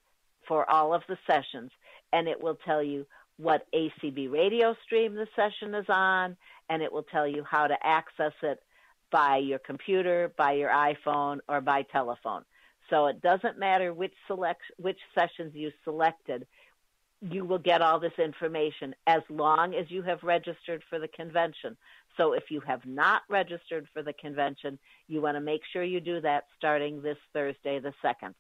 [0.49, 1.71] for all of the sessions.
[2.13, 3.07] And it will tell you
[3.37, 6.37] what ACB radio stream the session is on,
[6.69, 8.61] and it will tell you how to access it
[9.11, 12.45] by your computer, by your iPhone, or by telephone.
[12.91, 16.47] So it doesn't matter which select which sessions you selected,
[17.21, 21.77] you will get all this information as long as you have registered for the convention.
[22.17, 24.79] So if you have not registered for the convention,
[25.09, 28.35] you want to make sure you do that starting this Thursday the 2nd.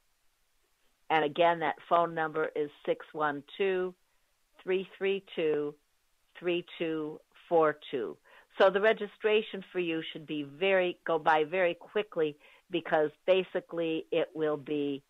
[1.10, 3.94] And again, that phone number is 612
[4.64, 5.74] 332
[6.38, 8.16] 3242.
[8.58, 12.36] So the registration for you should be very go by very quickly
[12.70, 15.02] because basically it will be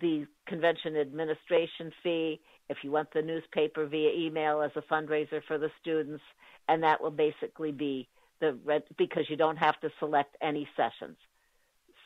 [0.00, 5.56] the convention administration fee if you want the newspaper via email as a fundraiser for
[5.56, 6.22] the students
[6.68, 8.08] and that will basically be
[8.40, 8.58] the
[8.98, 11.16] because you don't have to select any sessions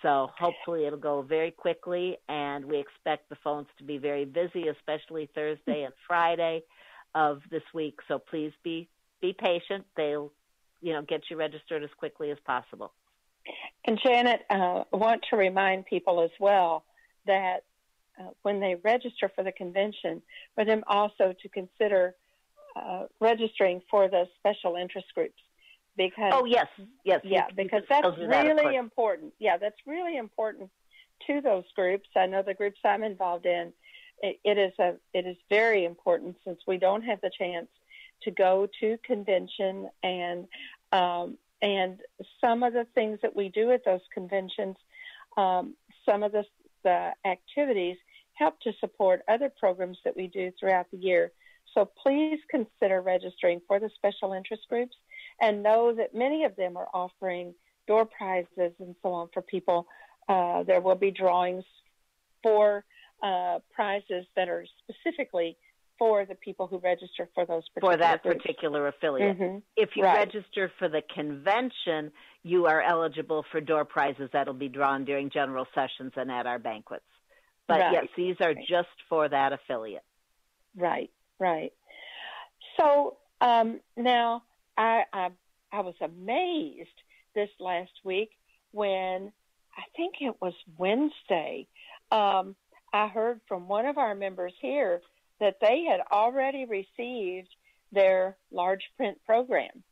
[0.03, 4.69] so hopefully it'll go very quickly and we expect the phones to be very busy
[4.69, 6.63] especially thursday and friday
[7.15, 7.99] of this week.
[8.09, 8.89] So please be
[9.21, 9.85] be patient.
[9.97, 10.33] They'll
[10.81, 12.93] you know get you registered as quickly as possible.
[13.87, 16.85] And Janet, uh, I want to remind people as well
[17.27, 17.65] that
[18.21, 20.23] uh, when they register for the convention,
[20.55, 22.15] for them also to consider
[22.77, 25.41] uh, registering for the special interest groups.
[25.99, 26.69] Because oh yes,
[27.05, 29.35] yes, yeah, because that's really important.
[29.39, 30.71] Yeah, that's really important
[31.27, 32.09] to those groups.
[32.17, 33.73] I know the groups I'm involved in.
[34.23, 37.69] it, it is a it is very important since we don't have the chance
[38.23, 40.47] to go to convention and
[40.93, 42.01] um, and
[42.41, 44.77] some of the things that we do at those conventions,
[45.37, 45.75] um,
[46.07, 46.45] some of the,
[46.85, 47.97] the activities
[48.35, 51.33] help to support other programs that we do throughout the year.
[51.75, 54.97] So please consider registering for the special interest groups
[55.41, 57.55] and know that many of them are offering
[57.87, 59.87] door prizes and so on for people.
[60.29, 61.65] Uh, there will be drawings
[62.43, 62.85] for
[63.23, 65.57] uh, prizes that are specifically
[65.99, 68.41] for the people who register for those for that groups.
[68.41, 69.37] particular affiliate.
[69.37, 69.59] Mm-hmm.
[69.77, 70.19] If you right.
[70.19, 72.13] register for the convention,
[72.45, 76.61] you are eligible for door prizes that'll be drawn during general sessions and at our
[76.61, 77.03] banquets.
[77.67, 77.93] But right.
[77.93, 78.67] yes, these are right.
[78.69, 80.05] just for that affiliate.
[80.77, 81.11] Right,
[81.41, 81.73] right.
[82.79, 84.45] So um, now
[84.79, 85.29] I, I
[85.73, 86.89] I was amazed
[87.35, 88.31] this last week
[88.71, 89.33] when
[89.77, 91.67] I think it was Wednesday.
[92.11, 92.57] Um,
[92.93, 95.03] I heard from one of our members here
[95.41, 97.49] that they had already received
[97.93, 99.83] their large print program.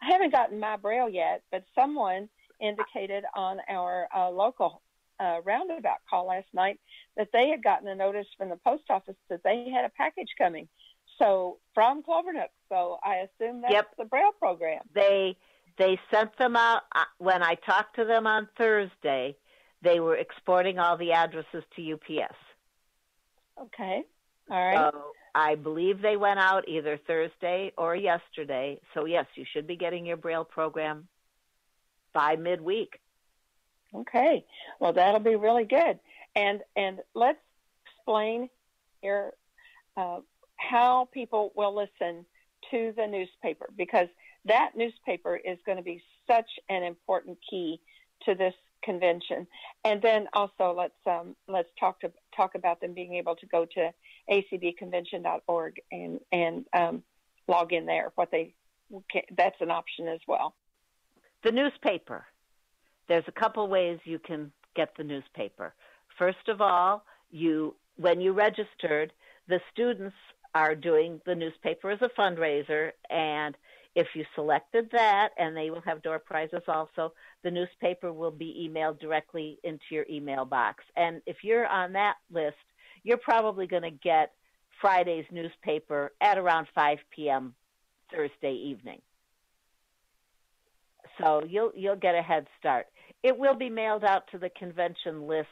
[0.00, 2.28] I haven't gotten my braille yet, but someone
[2.60, 4.82] indicated on our uh, local
[5.18, 6.78] uh, roundabout call last night
[7.16, 10.28] that they had gotten a notice from the post office that they had a package
[10.38, 10.68] coming.
[11.18, 12.48] So from Clovernook.
[12.68, 13.90] So I assume that's yep.
[13.98, 14.82] the braille program.
[14.94, 15.36] They
[15.78, 19.36] they sent them out uh, when I talked to them on Thursday.
[19.82, 22.34] They were exporting all the addresses to UPS.
[23.60, 24.02] Okay.
[24.50, 24.92] All right.
[24.92, 28.80] So I believe they went out either Thursday or yesterday.
[28.94, 31.08] So yes, you should be getting your Braille program
[32.12, 32.98] by midweek.
[33.94, 34.44] Okay.
[34.80, 35.98] Well, that'll be really good.
[36.34, 37.38] And and let's
[37.86, 38.48] explain
[39.00, 39.32] here
[39.96, 40.20] uh,
[40.56, 42.24] how people will listen
[42.70, 44.08] to the newspaper because
[44.44, 47.80] that newspaper is going to be such an important key
[48.24, 49.46] to this convention.
[49.84, 53.66] And then also let's um, let's talk to talk about them being able to go
[53.74, 53.92] to
[54.30, 57.02] acbconvention.org and and um,
[57.48, 58.12] log in there.
[58.14, 58.54] What they
[59.10, 60.54] can, that's an option as well.
[61.44, 62.24] The newspaper.
[63.08, 65.74] There's a couple ways you can get the newspaper.
[66.18, 69.12] First of all, you when you registered,
[69.48, 70.16] the students
[70.56, 73.56] are doing the newspaper as a fundraiser and
[73.96, 78.68] if you selected that, and they will have door prizes also, the newspaper will be
[78.68, 80.84] emailed directly into your email box.
[80.96, 82.56] And if you're on that list,
[83.04, 84.32] you're probably going to get
[84.82, 87.54] Friday's newspaper at around 5 p.m.
[88.14, 89.00] Thursday evening.
[91.18, 92.88] So you'll you'll get a head start.
[93.22, 95.50] It will be mailed out to the convention lists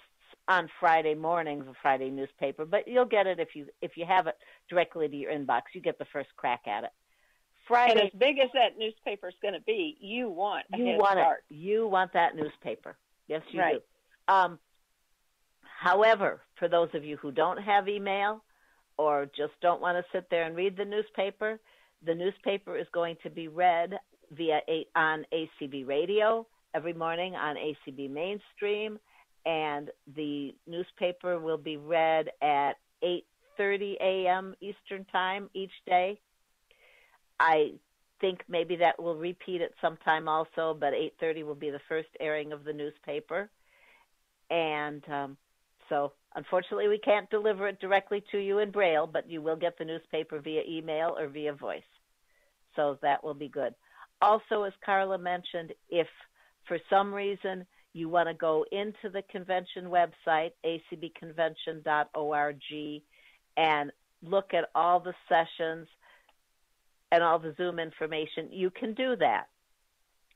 [0.49, 4.27] on Friday mornings, a Friday newspaper, but you'll get it if you if you have
[4.27, 4.37] it
[4.69, 5.63] directly to your inbox.
[5.73, 6.91] You get the first crack at it.
[7.67, 11.19] Friday, and as big as that newspaper is going to be, you want you want
[11.19, 11.45] start.
[11.51, 11.55] it.
[11.55, 12.97] You want that newspaper.
[13.27, 13.77] Yes, you right.
[14.29, 14.35] do.
[14.35, 14.59] Um,
[15.63, 18.45] however, for those of you who don't have email
[18.99, 21.59] or just don't want to sit there and read the newspaper,
[22.05, 23.99] the newspaper is going to be read
[24.31, 28.99] via a, on ACB radio every morning on ACB mainstream
[29.47, 34.55] and the newspaper will be read at 8:30 a.m.
[34.61, 36.21] Eastern Time each day.
[37.39, 37.75] I
[38.21, 42.09] think maybe that will repeat at some time also, but 8:30 will be the first
[42.21, 43.51] airing of the newspaper.
[44.51, 45.37] And um,
[45.89, 49.77] so, unfortunately, we can't deliver it directly to you in Braille, but you will get
[49.79, 51.83] the newspaper via email or via voice.
[52.77, 53.75] So that will be good.
[54.23, 56.09] Also, as Carla mentioned, if
[56.67, 63.03] for some reason you want to go into the convention website, acbconvention.org,
[63.57, 63.93] and
[64.23, 65.89] look at all the sessions
[67.13, 69.47] and all the Zoom information, you can do that.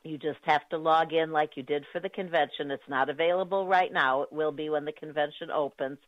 [0.05, 2.71] You just have to log in like you did for the convention.
[2.71, 4.23] It's not available right now.
[4.23, 5.99] It will be when the convention opens,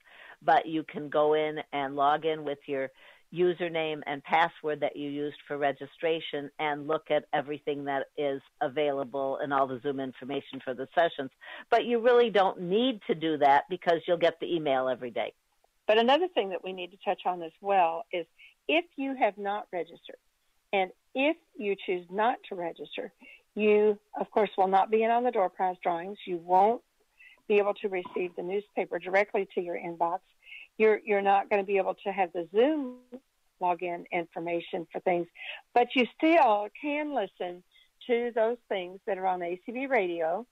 [0.43, 2.91] but you can go in and log in with your
[3.33, 9.39] username and password that you used for registration and look at everything that is available
[9.43, 11.31] and all the Zoom information for the sessions.
[11.71, 15.33] But you really don't need to do that because you'll get the email every day.
[15.87, 18.27] But another thing that we need to touch on as well is
[18.69, 20.19] if you have not registered
[20.73, 23.13] and if you choose not to register,
[23.55, 26.19] you, of course, will not be in on the door prize drawings.
[26.25, 26.83] You won't
[27.49, 30.21] be able to receive the newspaper directly to your inbox.
[30.81, 32.97] You're, you're not going to be able to have the Zoom
[33.61, 35.27] login information for things,
[35.75, 37.63] but you still can listen
[38.07, 40.47] to those things that are on ACB radio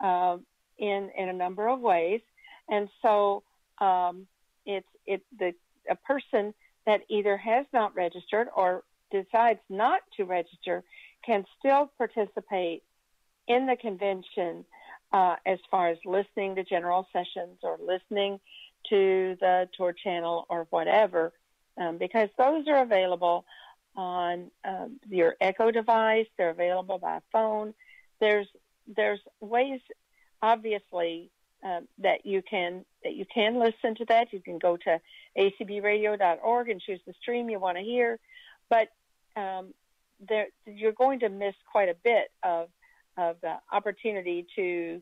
[0.00, 0.46] um,
[0.78, 2.22] in in a number of ways.
[2.70, 3.42] And so
[3.78, 4.26] um,
[4.64, 5.52] it's it the
[5.90, 6.54] a person
[6.86, 10.82] that either has not registered or decides not to register
[11.26, 12.82] can still participate
[13.48, 14.64] in the convention
[15.12, 18.40] uh, as far as listening to general sessions or listening
[18.90, 21.32] to the tour channel or whatever,
[21.78, 23.44] um, because those are available
[23.96, 26.26] on um, your Echo device.
[26.36, 27.74] They're available by phone.
[28.20, 28.46] There's
[28.86, 29.80] there's ways,
[30.42, 31.30] obviously,
[31.62, 34.32] um, that you can that you can listen to that.
[34.32, 35.00] You can go to
[35.38, 38.18] acbradio.org and choose the stream you want to hear,
[38.68, 38.88] but
[39.36, 39.74] um,
[40.28, 42.68] there, you're going to miss quite a bit of
[43.16, 45.00] of the opportunity to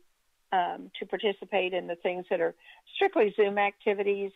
[0.53, 2.55] um, to participate in the things that are
[2.95, 4.31] strictly Zoom activities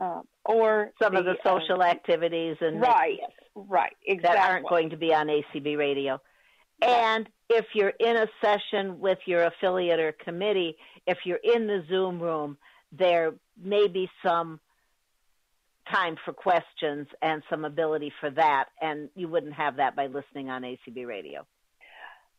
[0.00, 3.18] uh, or some the, of the social um, activities and right,
[3.54, 6.20] right, exactly that aren't going to be on ACB radio.
[6.82, 11.84] And if you're in a session with your affiliate or committee, if you're in the
[11.88, 12.58] Zoom room,
[12.92, 14.60] there may be some
[15.90, 20.50] time for questions and some ability for that, and you wouldn't have that by listening
[20.50, 21.46] on ACB radio.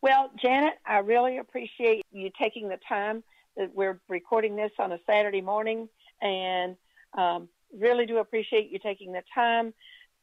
[0.02, 3.24] Well, Janet, I really appreciate you taking the time.
[3.56, 5.90] that We're recording this on a Saturday morning,
[6.22, 6.76] and
[7.18, 9.74] um, really do appreciate you taking the time.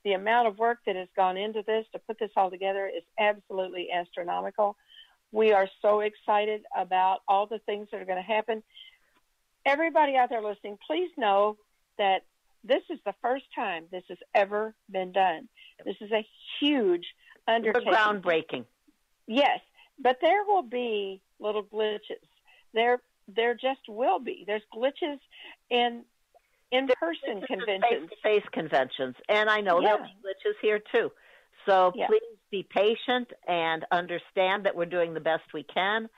[0.05, 3.03] The amount of work that has gone into this to put this all together is
[3.19, 4.77] absolutely astronomical.
[5.33, 8.63] We are so excited about all the things that are going to happen.
[9.67, 11.57] Everybody out there listening, please know
[11.99, 12.25] that
[12.63, 15.49] this is the first time this has ever been done.
[15.85, 16.25] This is a
[16.61, 17.07] huge
[17.49, 17.93] undertaking.
[17.93, 18.65] groundbreaking.
[19.27, 19.61] Yes,
[19.99, 22.27] but there will be little glitches.
[22.73, 24.45] There, there just will be.
[24.47, 25.19] There's glitches
[25.71, 26.05] in
[26.73, 29.89] in-person conventions, face-to-face conventions, and I know Yeah.
[29.89, 31.13] there'll be glitches here too.
[31.67, 32.09] So Yeah.
[32.09, 36.09] please be patient and understand that we're doing the best we can,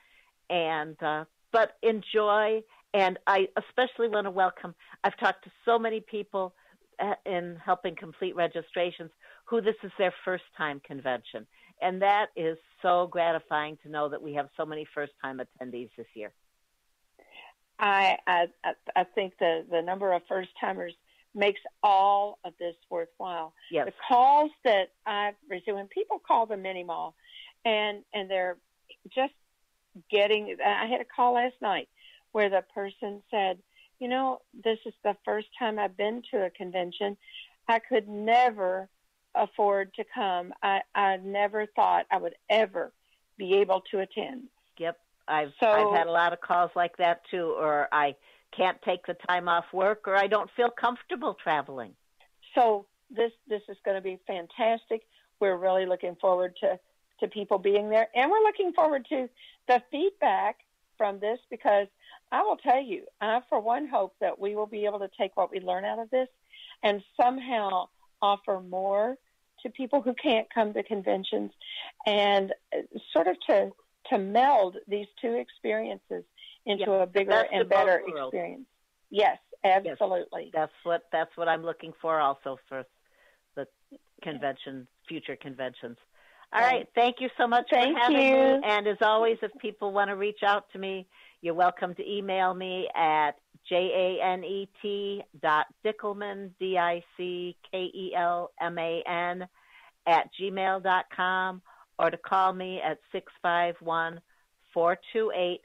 [0.49, 2.63] and uh, but enjoy.
[2.95, 4.75] And I especially want to welcome.
[5.05, 6.55] I've talked to so many people
[6.99, 9.11] uh, in helping complete registrations
[9.45, 11.47] who this is their first time convention,
[11.81, 15.91] and that is so gratifying to know that we have so many first time attendees
[15.97, 16.33] this year.
[17.79, 18.47] I, I
[18.95, 20.95] I think the the number of first timers
[21.35, 23.53] makes all of this worthwhile.
[23.71, 23.87] Yes.
[23.87, 27.15] The calls that I've received, when people call the mini mall,
[27.65, 28.57] and and they're
[29.15, 29.35] just
[30.11, 30.57] getting.
[30.65, 31.89] I had a call last night
[32.33, 33.59] where the person said,
[33.99, 37.19] "You know, this is the first time I've been to a convention.
[37.69, 38.89] I could never
[39.37, 40.53] afford to come.
[40.63, 42.93] I I never thought I would ever
[43.37, 44.99] be able to attend." Yep.
[45.29, 48.15] I've So- I've had a lot of calls like that too, or I
[48.53, 51.95] can't take the time off work, or I don't feel comfortable traveling.
[52.55, 55.07] So this this is going to be fantastic.
[55.41, 56.79] We're really looking forward to
[57.21, 59.29] to people being there, and we're looking forward to
[59.69, 60.65] the feedback
[60.97, 61.89] from this because
[62.33, 65.37] I will tell you, I for one hope that we will be able to take
[65.37, 66.29] what we learn out of this
[66.83, 67.89] and somehow
[68.23, 69.19] offer more
[69.67, 71.53] to people who can't come to conventions,
[72.07, 72.53] and
[73.13, 73.71] sort of to
[74.11, 76.25] to meld these two experiences
[76.65, 78.67] into Yeah, a bigger and better experience.
[79.11, 80.51] Yes, absolutely.
[80.53, 82.85] That's what that's what I'm looking for also for
[83.57, 83.67] the
[84.23, 85.97] convention, future conventions.
[86.53, 86.73] All Right.
[86.77, 88.61] right, thank you so much Thank for having you.
[88.61, 88.61] me.
[88.65, 91.07] And as always, if people want to reach out to me,
[91.43, 93.33] You're welcome to email me at
[93.69, 97.49] J-A-N-E-T dot Dickelman, D-I-C-K-E-L-M-A-N
[97.83, 99.49] at gmail
[100.07, 101.63] dot com
[101.99, 104.21] or to call me at 651
[104.73, 105.61] 428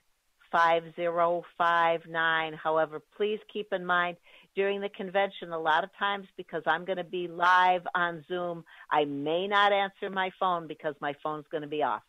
[0.52, 2.54] 5059.
[2.54, 4.18] However, please keep in mind
[4.56, 8.66] during the convention, a lot of times because I'm going to be live on Zoom,
[8.92, 12.02] I may not answer my phone because my phone's going to be off.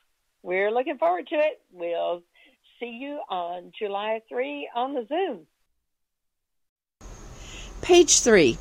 [0.43, 1.61] We're looking forward to it.
[1.73, 2.23] We'll
[2.81, 5.47] see you on July 3 on the Zoom.
[7.81, 8.59] Page 3.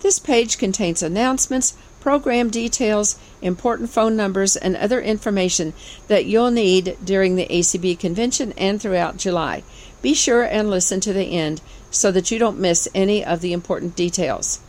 [0.00, 5.72] This page contains announcements, program details, important phone numbers, and other information
[6.08, 9.62] that you'll need during the ACB convention and throughout July.
[10.02, 11.60] Be sure and listen to the end
[11.92, 14.60] so that you don't miss any of the important details.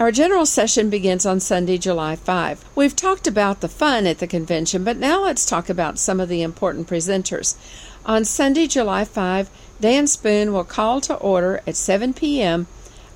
[0.00, 2.64] Our general session begins on Sunday, July 5.
[2.74, 6.30] We've talked about the fun at the convention, but now let's talk about some of
[6.30, 7.54] the important presenters.
[8.06, 12.66] On Sunday, July 5, Dan Spoon will call to order at 7 p.m.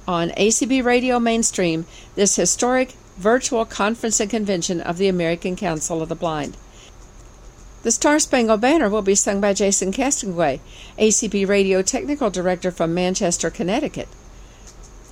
[0.06, 6.08] on ACB Radio Mainstream this historic virtual conference and convention of the American Council of
[6.08, 6.56] the Blind.
[7.82, 10.60] The Star Spangled Banner will be sung by Jason Castonguay,
[10.98, 14.08] ACB Radio Technical Director from Manchester, Connecticut.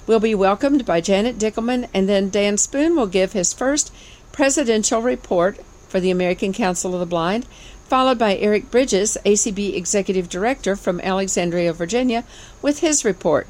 [0.06, 3.92] We'll be welcomed by Janet Dickelman, and then Dan Spoon will give his first
[4.32, 7.46] presidential report for the American Council of the Blind,
[7.88, 12.24] followed by Eric Bridges, ACB Executive Director from Alexandria, Virginia,
[12.60, 13.46] with his report.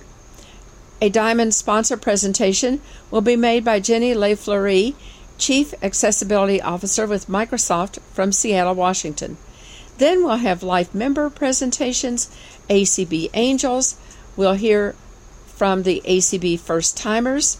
[1.00, 2.80] A Diamond sponsor presentation
[3.10, 4.94] will be made by Jenny Lay-Flurrie,
[5.36, 9.36] Chief Accessibility Officer with Microsoft from Seattle, Washington.
[9.98, 12.34] Then we'll have life member presentations,
[12.70, 13.96] ACB Angels,
[14.36, 14.94] we'll hear
[15.46, 17.58] from the ACB First Timers,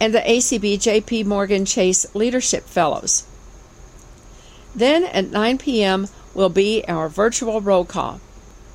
[0.00, 3.26] and the ACB JP Morgan Chase Leadership Fellows.
[4.74, 6.08] Then at 9 p.m.
[6.34, 8.20] will be our virtual roll call.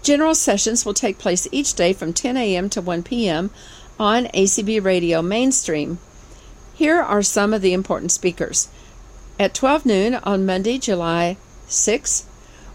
[0.01, 2.69] General sessions will take place each day from 10 a.m.
[2.69, 3.51] to 1 p.m.
[3.99, 5.99] on ACB Radio Mainstream.
[6.73, 8.69] Here are some of the important speakers.
[9.39, 11.37] At 12 noon on Monday, July
[11.67, 12.25] 6,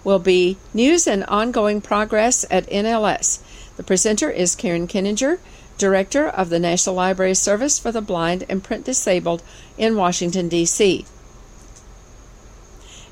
[0.05, 3.41] will be News and Ongoing Progress at NLS.
[3.77, 5.39] The presenter is Karen Keninger,
[5.77, 9.43] Director of the National Library Service for the Blind and Print Disabled
[9.77, 11.07] in Washington, D.C.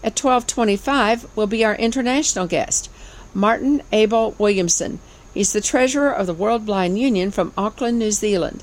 [0.02, 2.90] At 1225 will be our international guest,
[3.34, 5.00] Martin Abel Williamson.
[5.36, 8.62] He's the treasurer of the World Blind Union from Auckland, New Zealand.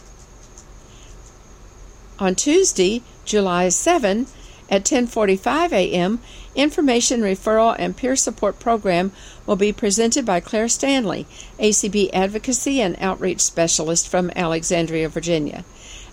[2.18, 4.26] On Tuesday, July 7,
[4.72, 6.20] at 10:45 a.m.,
[6.56, 9.12] Information Referral and Peer Support Program
[9.46, 11.28] will be presented by Claire Stanley,
[11.60, 15.66] ACB Advocacy and Outreach Specialist from Alexandria, Virginia.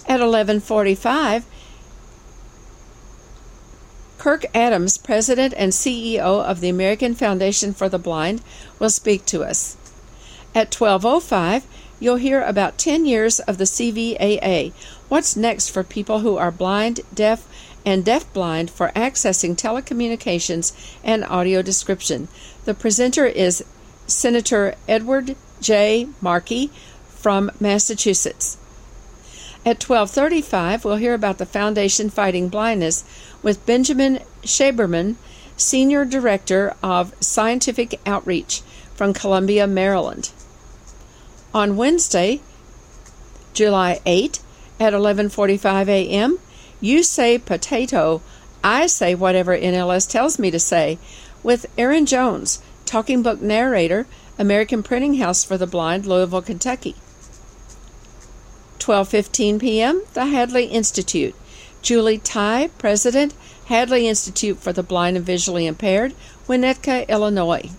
[0.06, 1.44] At 11:45,
[4.18, 8.42] Kirk Adams, President and CEO of the American Foundation for the Blind,
[8.78, 9.78] will speak to us.
[10.52, 11.62] At 12:05,
[12.00, 14.72] you'll hear about 10 years of the CVAA.
[15.08, 17.46] What's next for people who are blind, deaf,
[17.86, 20.72] and deafblind for accessing telecommunications
[21.04, 22.28] and audio description.
[22.64, 23.64] The presenter is
[24.06, 26.08] Senator Edward J.
[26.20, 26.70] Markey
[27.08, 28.56] from Massachusetts.
[29.64, 33.04] At 12:35, we'll hear about the Foundation Fighting Blindness
[33.42, 35.14] with Benjamin Shaberman,
[35.56, 38.62] Senior Director of Scientific Outreach
[38.96, 40.30] from Columbia, Maryland.
[41.52, 42.40] On Wednesday,
[43.54, 44.38] July 8
[44.78, 46.38] at 11:45 a.m.,
[46.80, 48.22] you say potato,
[48.62, 50.98] I say whatever NLS tells me to say,
[51.42, 54.06] with Aaron Jones, talking book narrator,
[54.38, 56.94] American Printing House for the Blind, Louisville, Kentucky.
[58.78, 60.02] 12:15 p.m.
[60.14, 61.34] The Hadley Institute.
[61.82, 63.34] Julie Tye, President,
[63.66, 66.14] Hadley Institute for the Blind and Visually Impaired,
[66.46, 67.70] Winnetka, Illinois.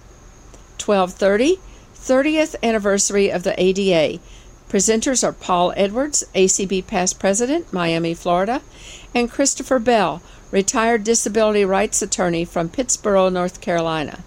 [0.77, 1.59] 12:30
[2.01, 4.19] 30th anniversary of the ADA.
[4.69, 8.61] Presenters are Paul Edwards, ACB past president, Miami, Florida,
[9.13, 14.23] and Christopher Bell, retired disability rights attorney from Pittsboro, North Carolina.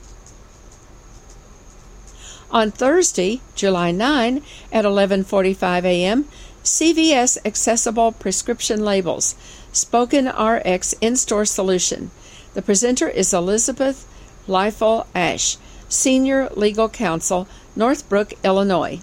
[2.50, 6.28] On Thursday, July 9 at 11:45 a.m.,
[6.62, 9.34] CVS Accessible Prescription Labels,
[9.72, 12.10] Spoken RX in-store solution.
[12.54, 14.06] The presenter is Elizabeth
[14.46, 15.56] Leifel Ash,
[15.88, 19.00] Senior Legal Counsel, Northbrook, Illinois.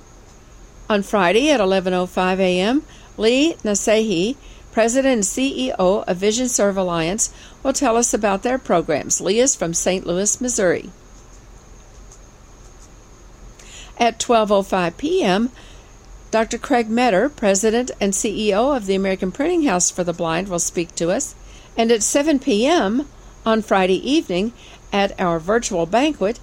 [0.90, 2.84] On Friday at 11:05 a.m.,
[3.18, 4.36] Lee Nasehi,
[4.72, 9.22] President and CEO of Vision Serve Alliance, will tell us about their programs.
[9.22, 10.06] Lee is from St.
[10.06, 10.90] Louis, Missouri.
[13.98, 15.52] At 12:05 p.m.,
[16.32, 16.58] Dr.
[16.58, 20.96] Craig Meador, President and CEO of the American Printing House for the Blind, will speak
[20.96, 21.36] to us.
[21.78, 23.08] And at 7 p.m.
[23.46, 24.54] on Friday evening,
[24.94, 26.40] at our virtual banquet,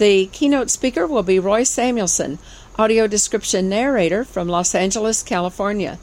[0.00, 2.38] The keynote speaker will be Roy Samuelson,
[2.78, 5.98] audio description narrator from Los Angeles, California.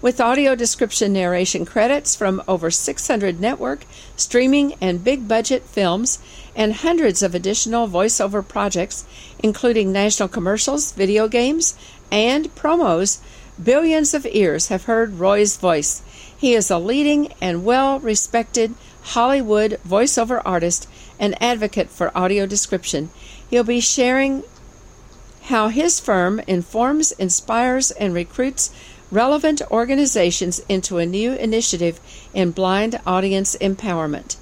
[0.00, 3.84] With audio description narration credits from over 600 network,
[4.16, 6.18] streaming, and big budget films,
[6.56, 9.04] and hundreds of additional voiceover projects,
[9.40, 11.74] including national commercials, video games,
[12.10, 13.18] and promos,
[13.62, 16.00] billions of ears have heard Roy's voice.
[16.34, 18.72] He is a leading and well respected
[19.02, 20.88] Hollywood voiceover artist
[21.18, 23.10] and advocate for audio description.
[23.52, 24.44] He'll be sharing
[25.42, 28.70] how his firm informs, inspires, and recruits
[29.10, 32.00] relevant organizations into a new initiative
[32.32, 34.36] in blind audience empowerment.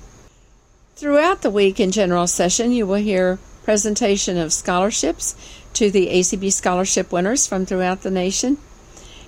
[0.95, 5.35] Throughout the week in general session, you will hear presentation of scholarships
[5.73, 8.59] to the ACB scholarship winners from throughout the nation.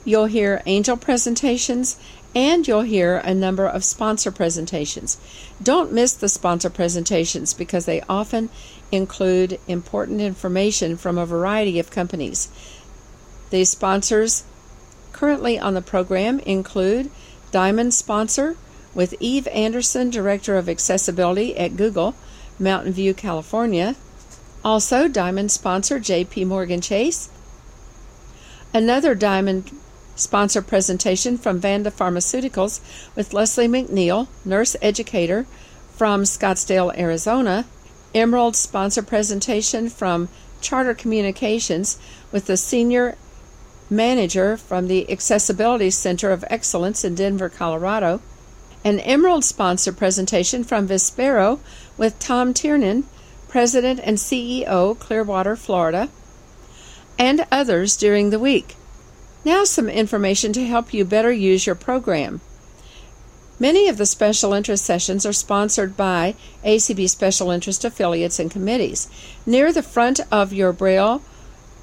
[0.04, 1.98] You'll hear angel presentations
[2.36, 5.18] and you'll hear a number of sponsor presentations.
[5.60, 8.48] Don't miss the sponsor presentations because they often
[8.92, 12.48] include important information from a variety of companies.
[13.50, 14.44] These sponsors
[15.12, 17.10] currently on the program include
[17.50, 18.56] Diamond Sponsor
[18.94, 22.14] with Eve Anderson, Director of Accessibility at Google,
[22.58, 23.96] Mountain View, California.
[24.64, 27.30] Also, Diamond Sponsor JP Morgan Chase.
[28.74, 29.70] Another Diamond
[30.14, 32.80] Sponsor presentation from Vanda Pharmaceuticals
[33.16, 35.46] with Leslie McNeil, nurse educator
[35.96, 37.64] from Scottsdale, Arizona.
[38.14, 40.28] Emerald sponsor presentation from
[40.60, 41.98] Charter Communications
[42.30, 43.16] with the senior
[43.88, 48.20] manager from the Accessibility Center of Excellence in Denver, Colorado.
[48.84, 51.60] An Emerald sponsor presentation from Vispero
[51.96, 53.04] with Tom Tiernan,
[53.48, 56.08] President and CEO, Clearwater, Florida,
[57.18, 58.76] and others during the week.
[59.44, 62.40] Now, some information to help you better use your program.
[63.62, 66.34] Many of the special interest sessions are sponsored by
[66.64, 69.08] ACB special interest affiliates and committees.
[69.46, 71.22] Near the front of your Braille,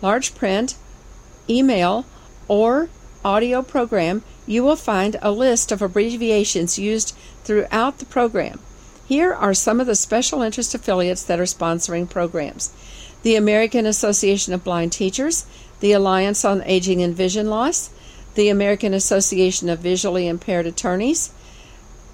[0.01, 0.75] large print,
[1.49, 2.05] email,
[2.49, 2.89] or
[3.23, 7.15] audio program, you will find a list of abbreviations used
[7.45, 8.59] throughout the program.
[9.07, 12.73] Here are some of the special interest affiliates that are sponsoring programs
[13.23, 15.45] the American Association of Blind Teachers,
[15.79, 17.89] the Alliance on Aging and Vision Loss,
[18.35, 21.31] the American Association of Visually Impaired Attorneys,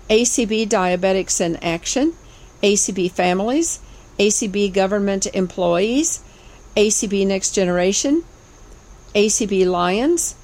[0.09, 2.13] ACB Diabetics in Action,
[2.61, 3.79] ACB Families,
[4.19, 6.21] ACB Government Employees,
[6.75, 8.23] ACB Next Generation,
[9.15, 10.35] ACB Lions,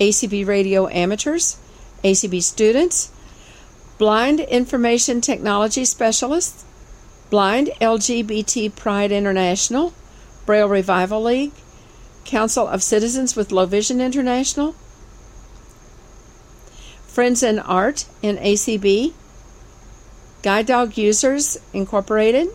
[0.00, 1.56] ACB Radio Amateurs,
[2.02, 3.10] ACB Students,
[3.98, 6.64] Blind Information Technology Specialists,
[7.30, 9.94] Blind LGBT Pride International,
[10.46, 11.52] Braille Revival League,
[12.24, 14.74] Council of Citizens with Low Vision International,
[17.14, 19.12] Friends in Art in ACB,
[20.42, 22.48] Guide Dog Users Incorporated,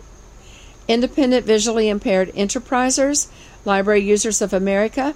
[0.86, 3.28] Independent Visually Impaired Enterprisers,
[3.64, 5.14] Library Users of America,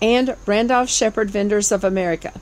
[0.00, 2.32] and Randolph-Sheppard Vendors of America.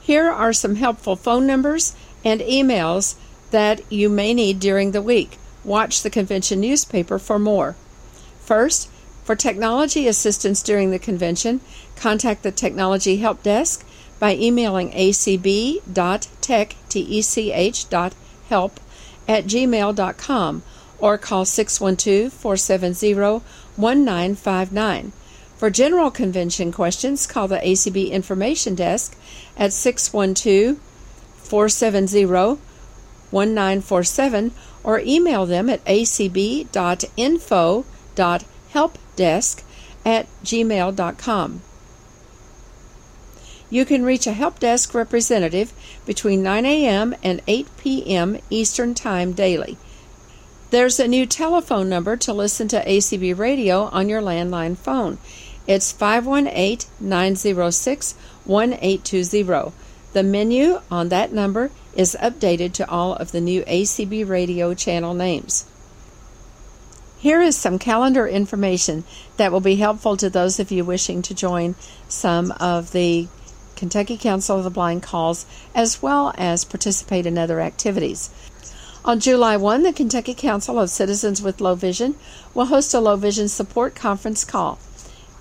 [0.00, 3.16] Here are some helpful phone numbers and emails
[3.50, 5.38] that you may need during the week.
[5.64, 7.74] Watch the convention newspaper for more.
[8.38, 8.88] First,
[9.24, 11.60] for technology assistance during the convention,
[11.96, 13.84] contact the Technology Help Desk
[14.22, 15.82] by emailing acb.tech.help
[19.26, 20.62] at gmail.com
[21.00, 23.42] or call 612 470
[23.74, 25.12] 1959.
[25.56, 29.18] For general convention questions, call the ACB Information Desk
[29.56, 30.78] at 612
[31.38, 32.24] 470
[33.30, 34.52] 1947
[34.84, 37.84] or email them at acb.info.help
[38.72, 39.62] helpdesk
[40.04, 41.62] at gmail.com.
[43.72, 45.72] You can reach a help desk representative
[46.04, 47.14] between 9 a.m.
[47.22, 48.36] and 8 p.m.
[48.50, 49.78] Eastern Time daily.
[50.68, 55.16] There's a new telephone number to listen to ACB radio on your landline phone.
[55.66, 58.14] It's 518 906
[58.44, 59.72] 1820.
[60.12, 65.14] The menu on that number is updated to all of the new ACB radio channel
[65.14, 65.64] names.
[67.16, 69.04] Here is some calendar information
[69.38, 71.74] that will be helpful to those of you wishing to join
[72.06, 73.28] some of the
[73.82, 78.30] Kentucky Council of the Blind calls as well as participate in other activities.
[79.04, 82.14] On July 1, the Kentucky Council of Citizens with Low Vision
[82.54, 84.78] will host a low vision support conference call,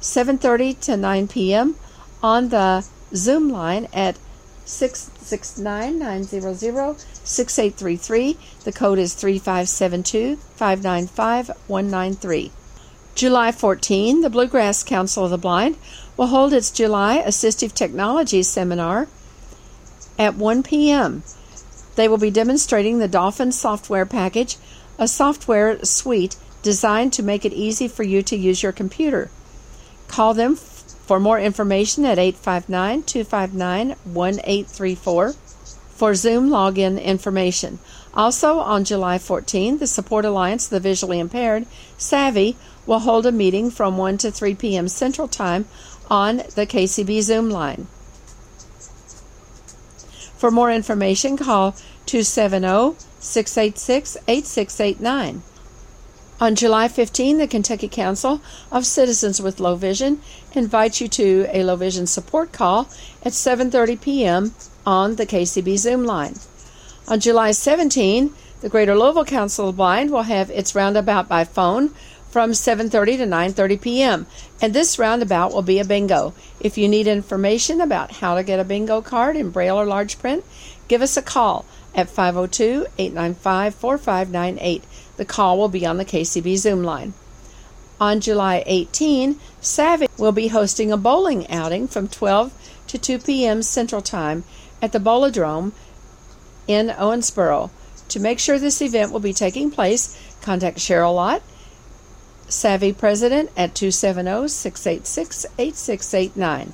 [0.01, 1.75] 7:30 to 9 p.m.
[2.23, 2.83] on the
[3.13, 4.17] Zoom line at
[4.65, 8.37] 669 900 6833.
[8.63, 12.51] The code is 3572 595 193.
[13.13, 15.75] July 14, the Bluegrass Council of the Blind
[16.17, 19.07] will hold its July Assistive Technology Seminar
[20.17, 21.23] at 1 p.m.
[21.95, 24.57] They will be demonstrating the Dolphin software package
[24.97, 29.31] a software suite designed to make it easy for you to use your computer.
[30.07, 35.33] Call them for more information at 859 259 1834
[36.01, 37.79] for Zoom login information.
[38.13, 41.65] Also, on July 14, the Support Alliance of the Visually Impaired,
[41.97, 42.55] SAVI,
[42.85, 44.87] will hold a meeting from 1 to 3 p.m.
[44.87, 45.65] Central Time
[46.11, 47.87] on the KCB Zoom line.
[50.37, 51.71] For more information, call
[52.05, 55.43] 270 686 8689.
[56.41, 58.41] On July 15, the Kentucky Council
[58.71, 60.19] of Citizens with Low Vision
[60.53, 62.89] invites you to a low vision support call
[63.23, 64.55] at 7:30 p.m.
[64.85, 66.35] on the KCB Zoom line.
[67.07, 71.93] On July 17, the Greater Louisville Council of Blind will have its roundabout by phone
[72.31, 74.25] from 7:30 to 9:30 p.m.
[74.61, 76.33] and this roundabout will be a bingo.
[76.61, 80.17] If you need information about how to get a bingo card in braille or large
[80.17, 80.45] print,
[80.87, 84.81] give us a call at 502-895-4598.
[85.17, 87.13] The call will be on the KCB Zoom line.
[87.99, 92.51] On July 18, SAVI will be hosting a bowling outing from 12
[92.87, 93.61] to 2 p.m.
[93.61, 94.43] Central Time
[94.81, 95.71] at the Bowladrome
[96.67, 97.69] in Owensboro.
[98.07, 101.43] To make sure this event will be taking place, contact Cheryl Lott,
[102.51, 106.73] SAVI President, at 270 686 8689.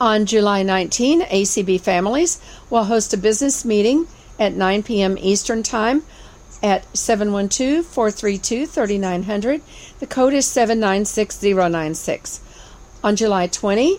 [0.00, 4.06] On July 19, ACB Families will host a business meeting
[4.38, 5.18] at 9 p.m.
[5.18, 6.02] Eastern Time
[6.62, 9.60] at 712 432 3900.
[10.00, 12.40] The code is 796096.
[13.04, 13.98] On July 20,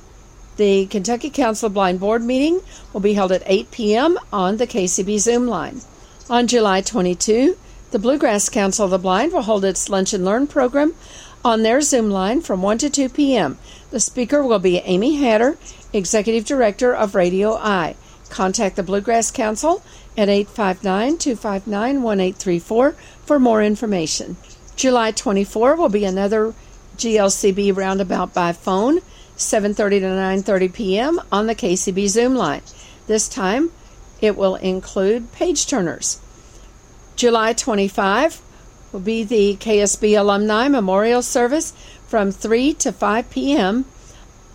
[0.58, 2.62] the Kentucky Council of Blind Board meeting
[2.94, 4.18] will be held at 8 p.m.
[4.34, 5.82] on the KCB Zoom line.
[6.30, 7.56] On July 22,
[7.92, 10.94] the Bluegrass Council of the Blind will hold its Lunch and Learn program
[11.44, 13.58] on their Zoom line from 1 to 2 p.m.
[13.90, 15.58] The speaker will be Amy Hatter,
[15.92, 17.96] Executive Director of Radio Eye.
[18.30, 19.82] Contact the Bluegrass Council
[20.16, 22.92] at 859 259 1834
[23.26, 24.38] for more information.
[24.76, 26.54] July 24 will be another
[26.98, 29.00] GLCB roundabout by phone,
[29.36, 31.22] 7:30 to 9:30 p.m.
[31.32, 32.62] on the KCB Zoom line.
[33.08, 33.72] This time,
[34.22, 36.20] it will include page turners.
[37.20, 38.42] July 25
[38.94, 41.74] will be the KSB Alumni Memorial Service
[42.08, 43.84] from 3 to 5 p.m.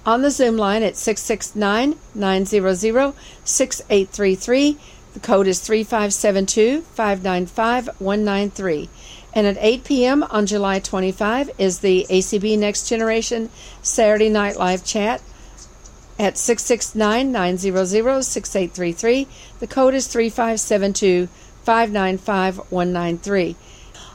[0.06, 4.78] on the Zoom line at 669 900 6833
[5.12, 8.88] the code is 3572 595 193.
[9.34, 10.22] And at 8 p.m.
[10.24, 13.50] on July 25 is the ACB Next Generation
[13.82, 15.20] Saturday Night Live Chat
[16.18, 19.28] at 669 900 6833.
[19.60, 21.28] The code is 3572
[21.64, 23.56] 595 193.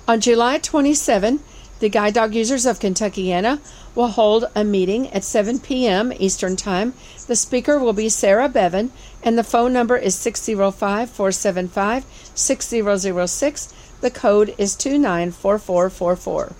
[0.08, 1.40] On July 27,
[1.80, 3.60] the Guide Dog Users of Kentuckiana
[3.96, 6.12] will hold a meeting at 7 p.m.
[6.18, 6.94] Eastern Time.
[7.28, 8.92] The speaker will be Sarah Bevan,
[9.24, 13.74] and the phone number is 605 475 6006.
[14.02, 16.54] The code is 294444.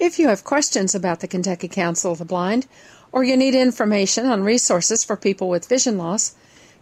[0.00, 2.66] If you have questions about the Kentucky Council of the Blind,
[3.12, 6.34] or you need information on resources for people with vision loss,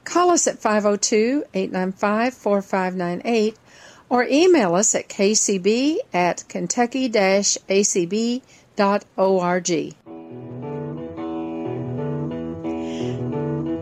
[0.06, 3.56] call us at 502 895 4598
[4.08, 8.40] or email us at kcb at kentucky acb.org.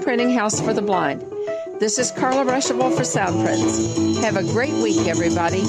[0.00, 1.20] Printing House for the Blind.
[1.78, 4.18] This is Carla Ruschival for Soundprints.
[4.22, 5.60] Have a great week, everybody.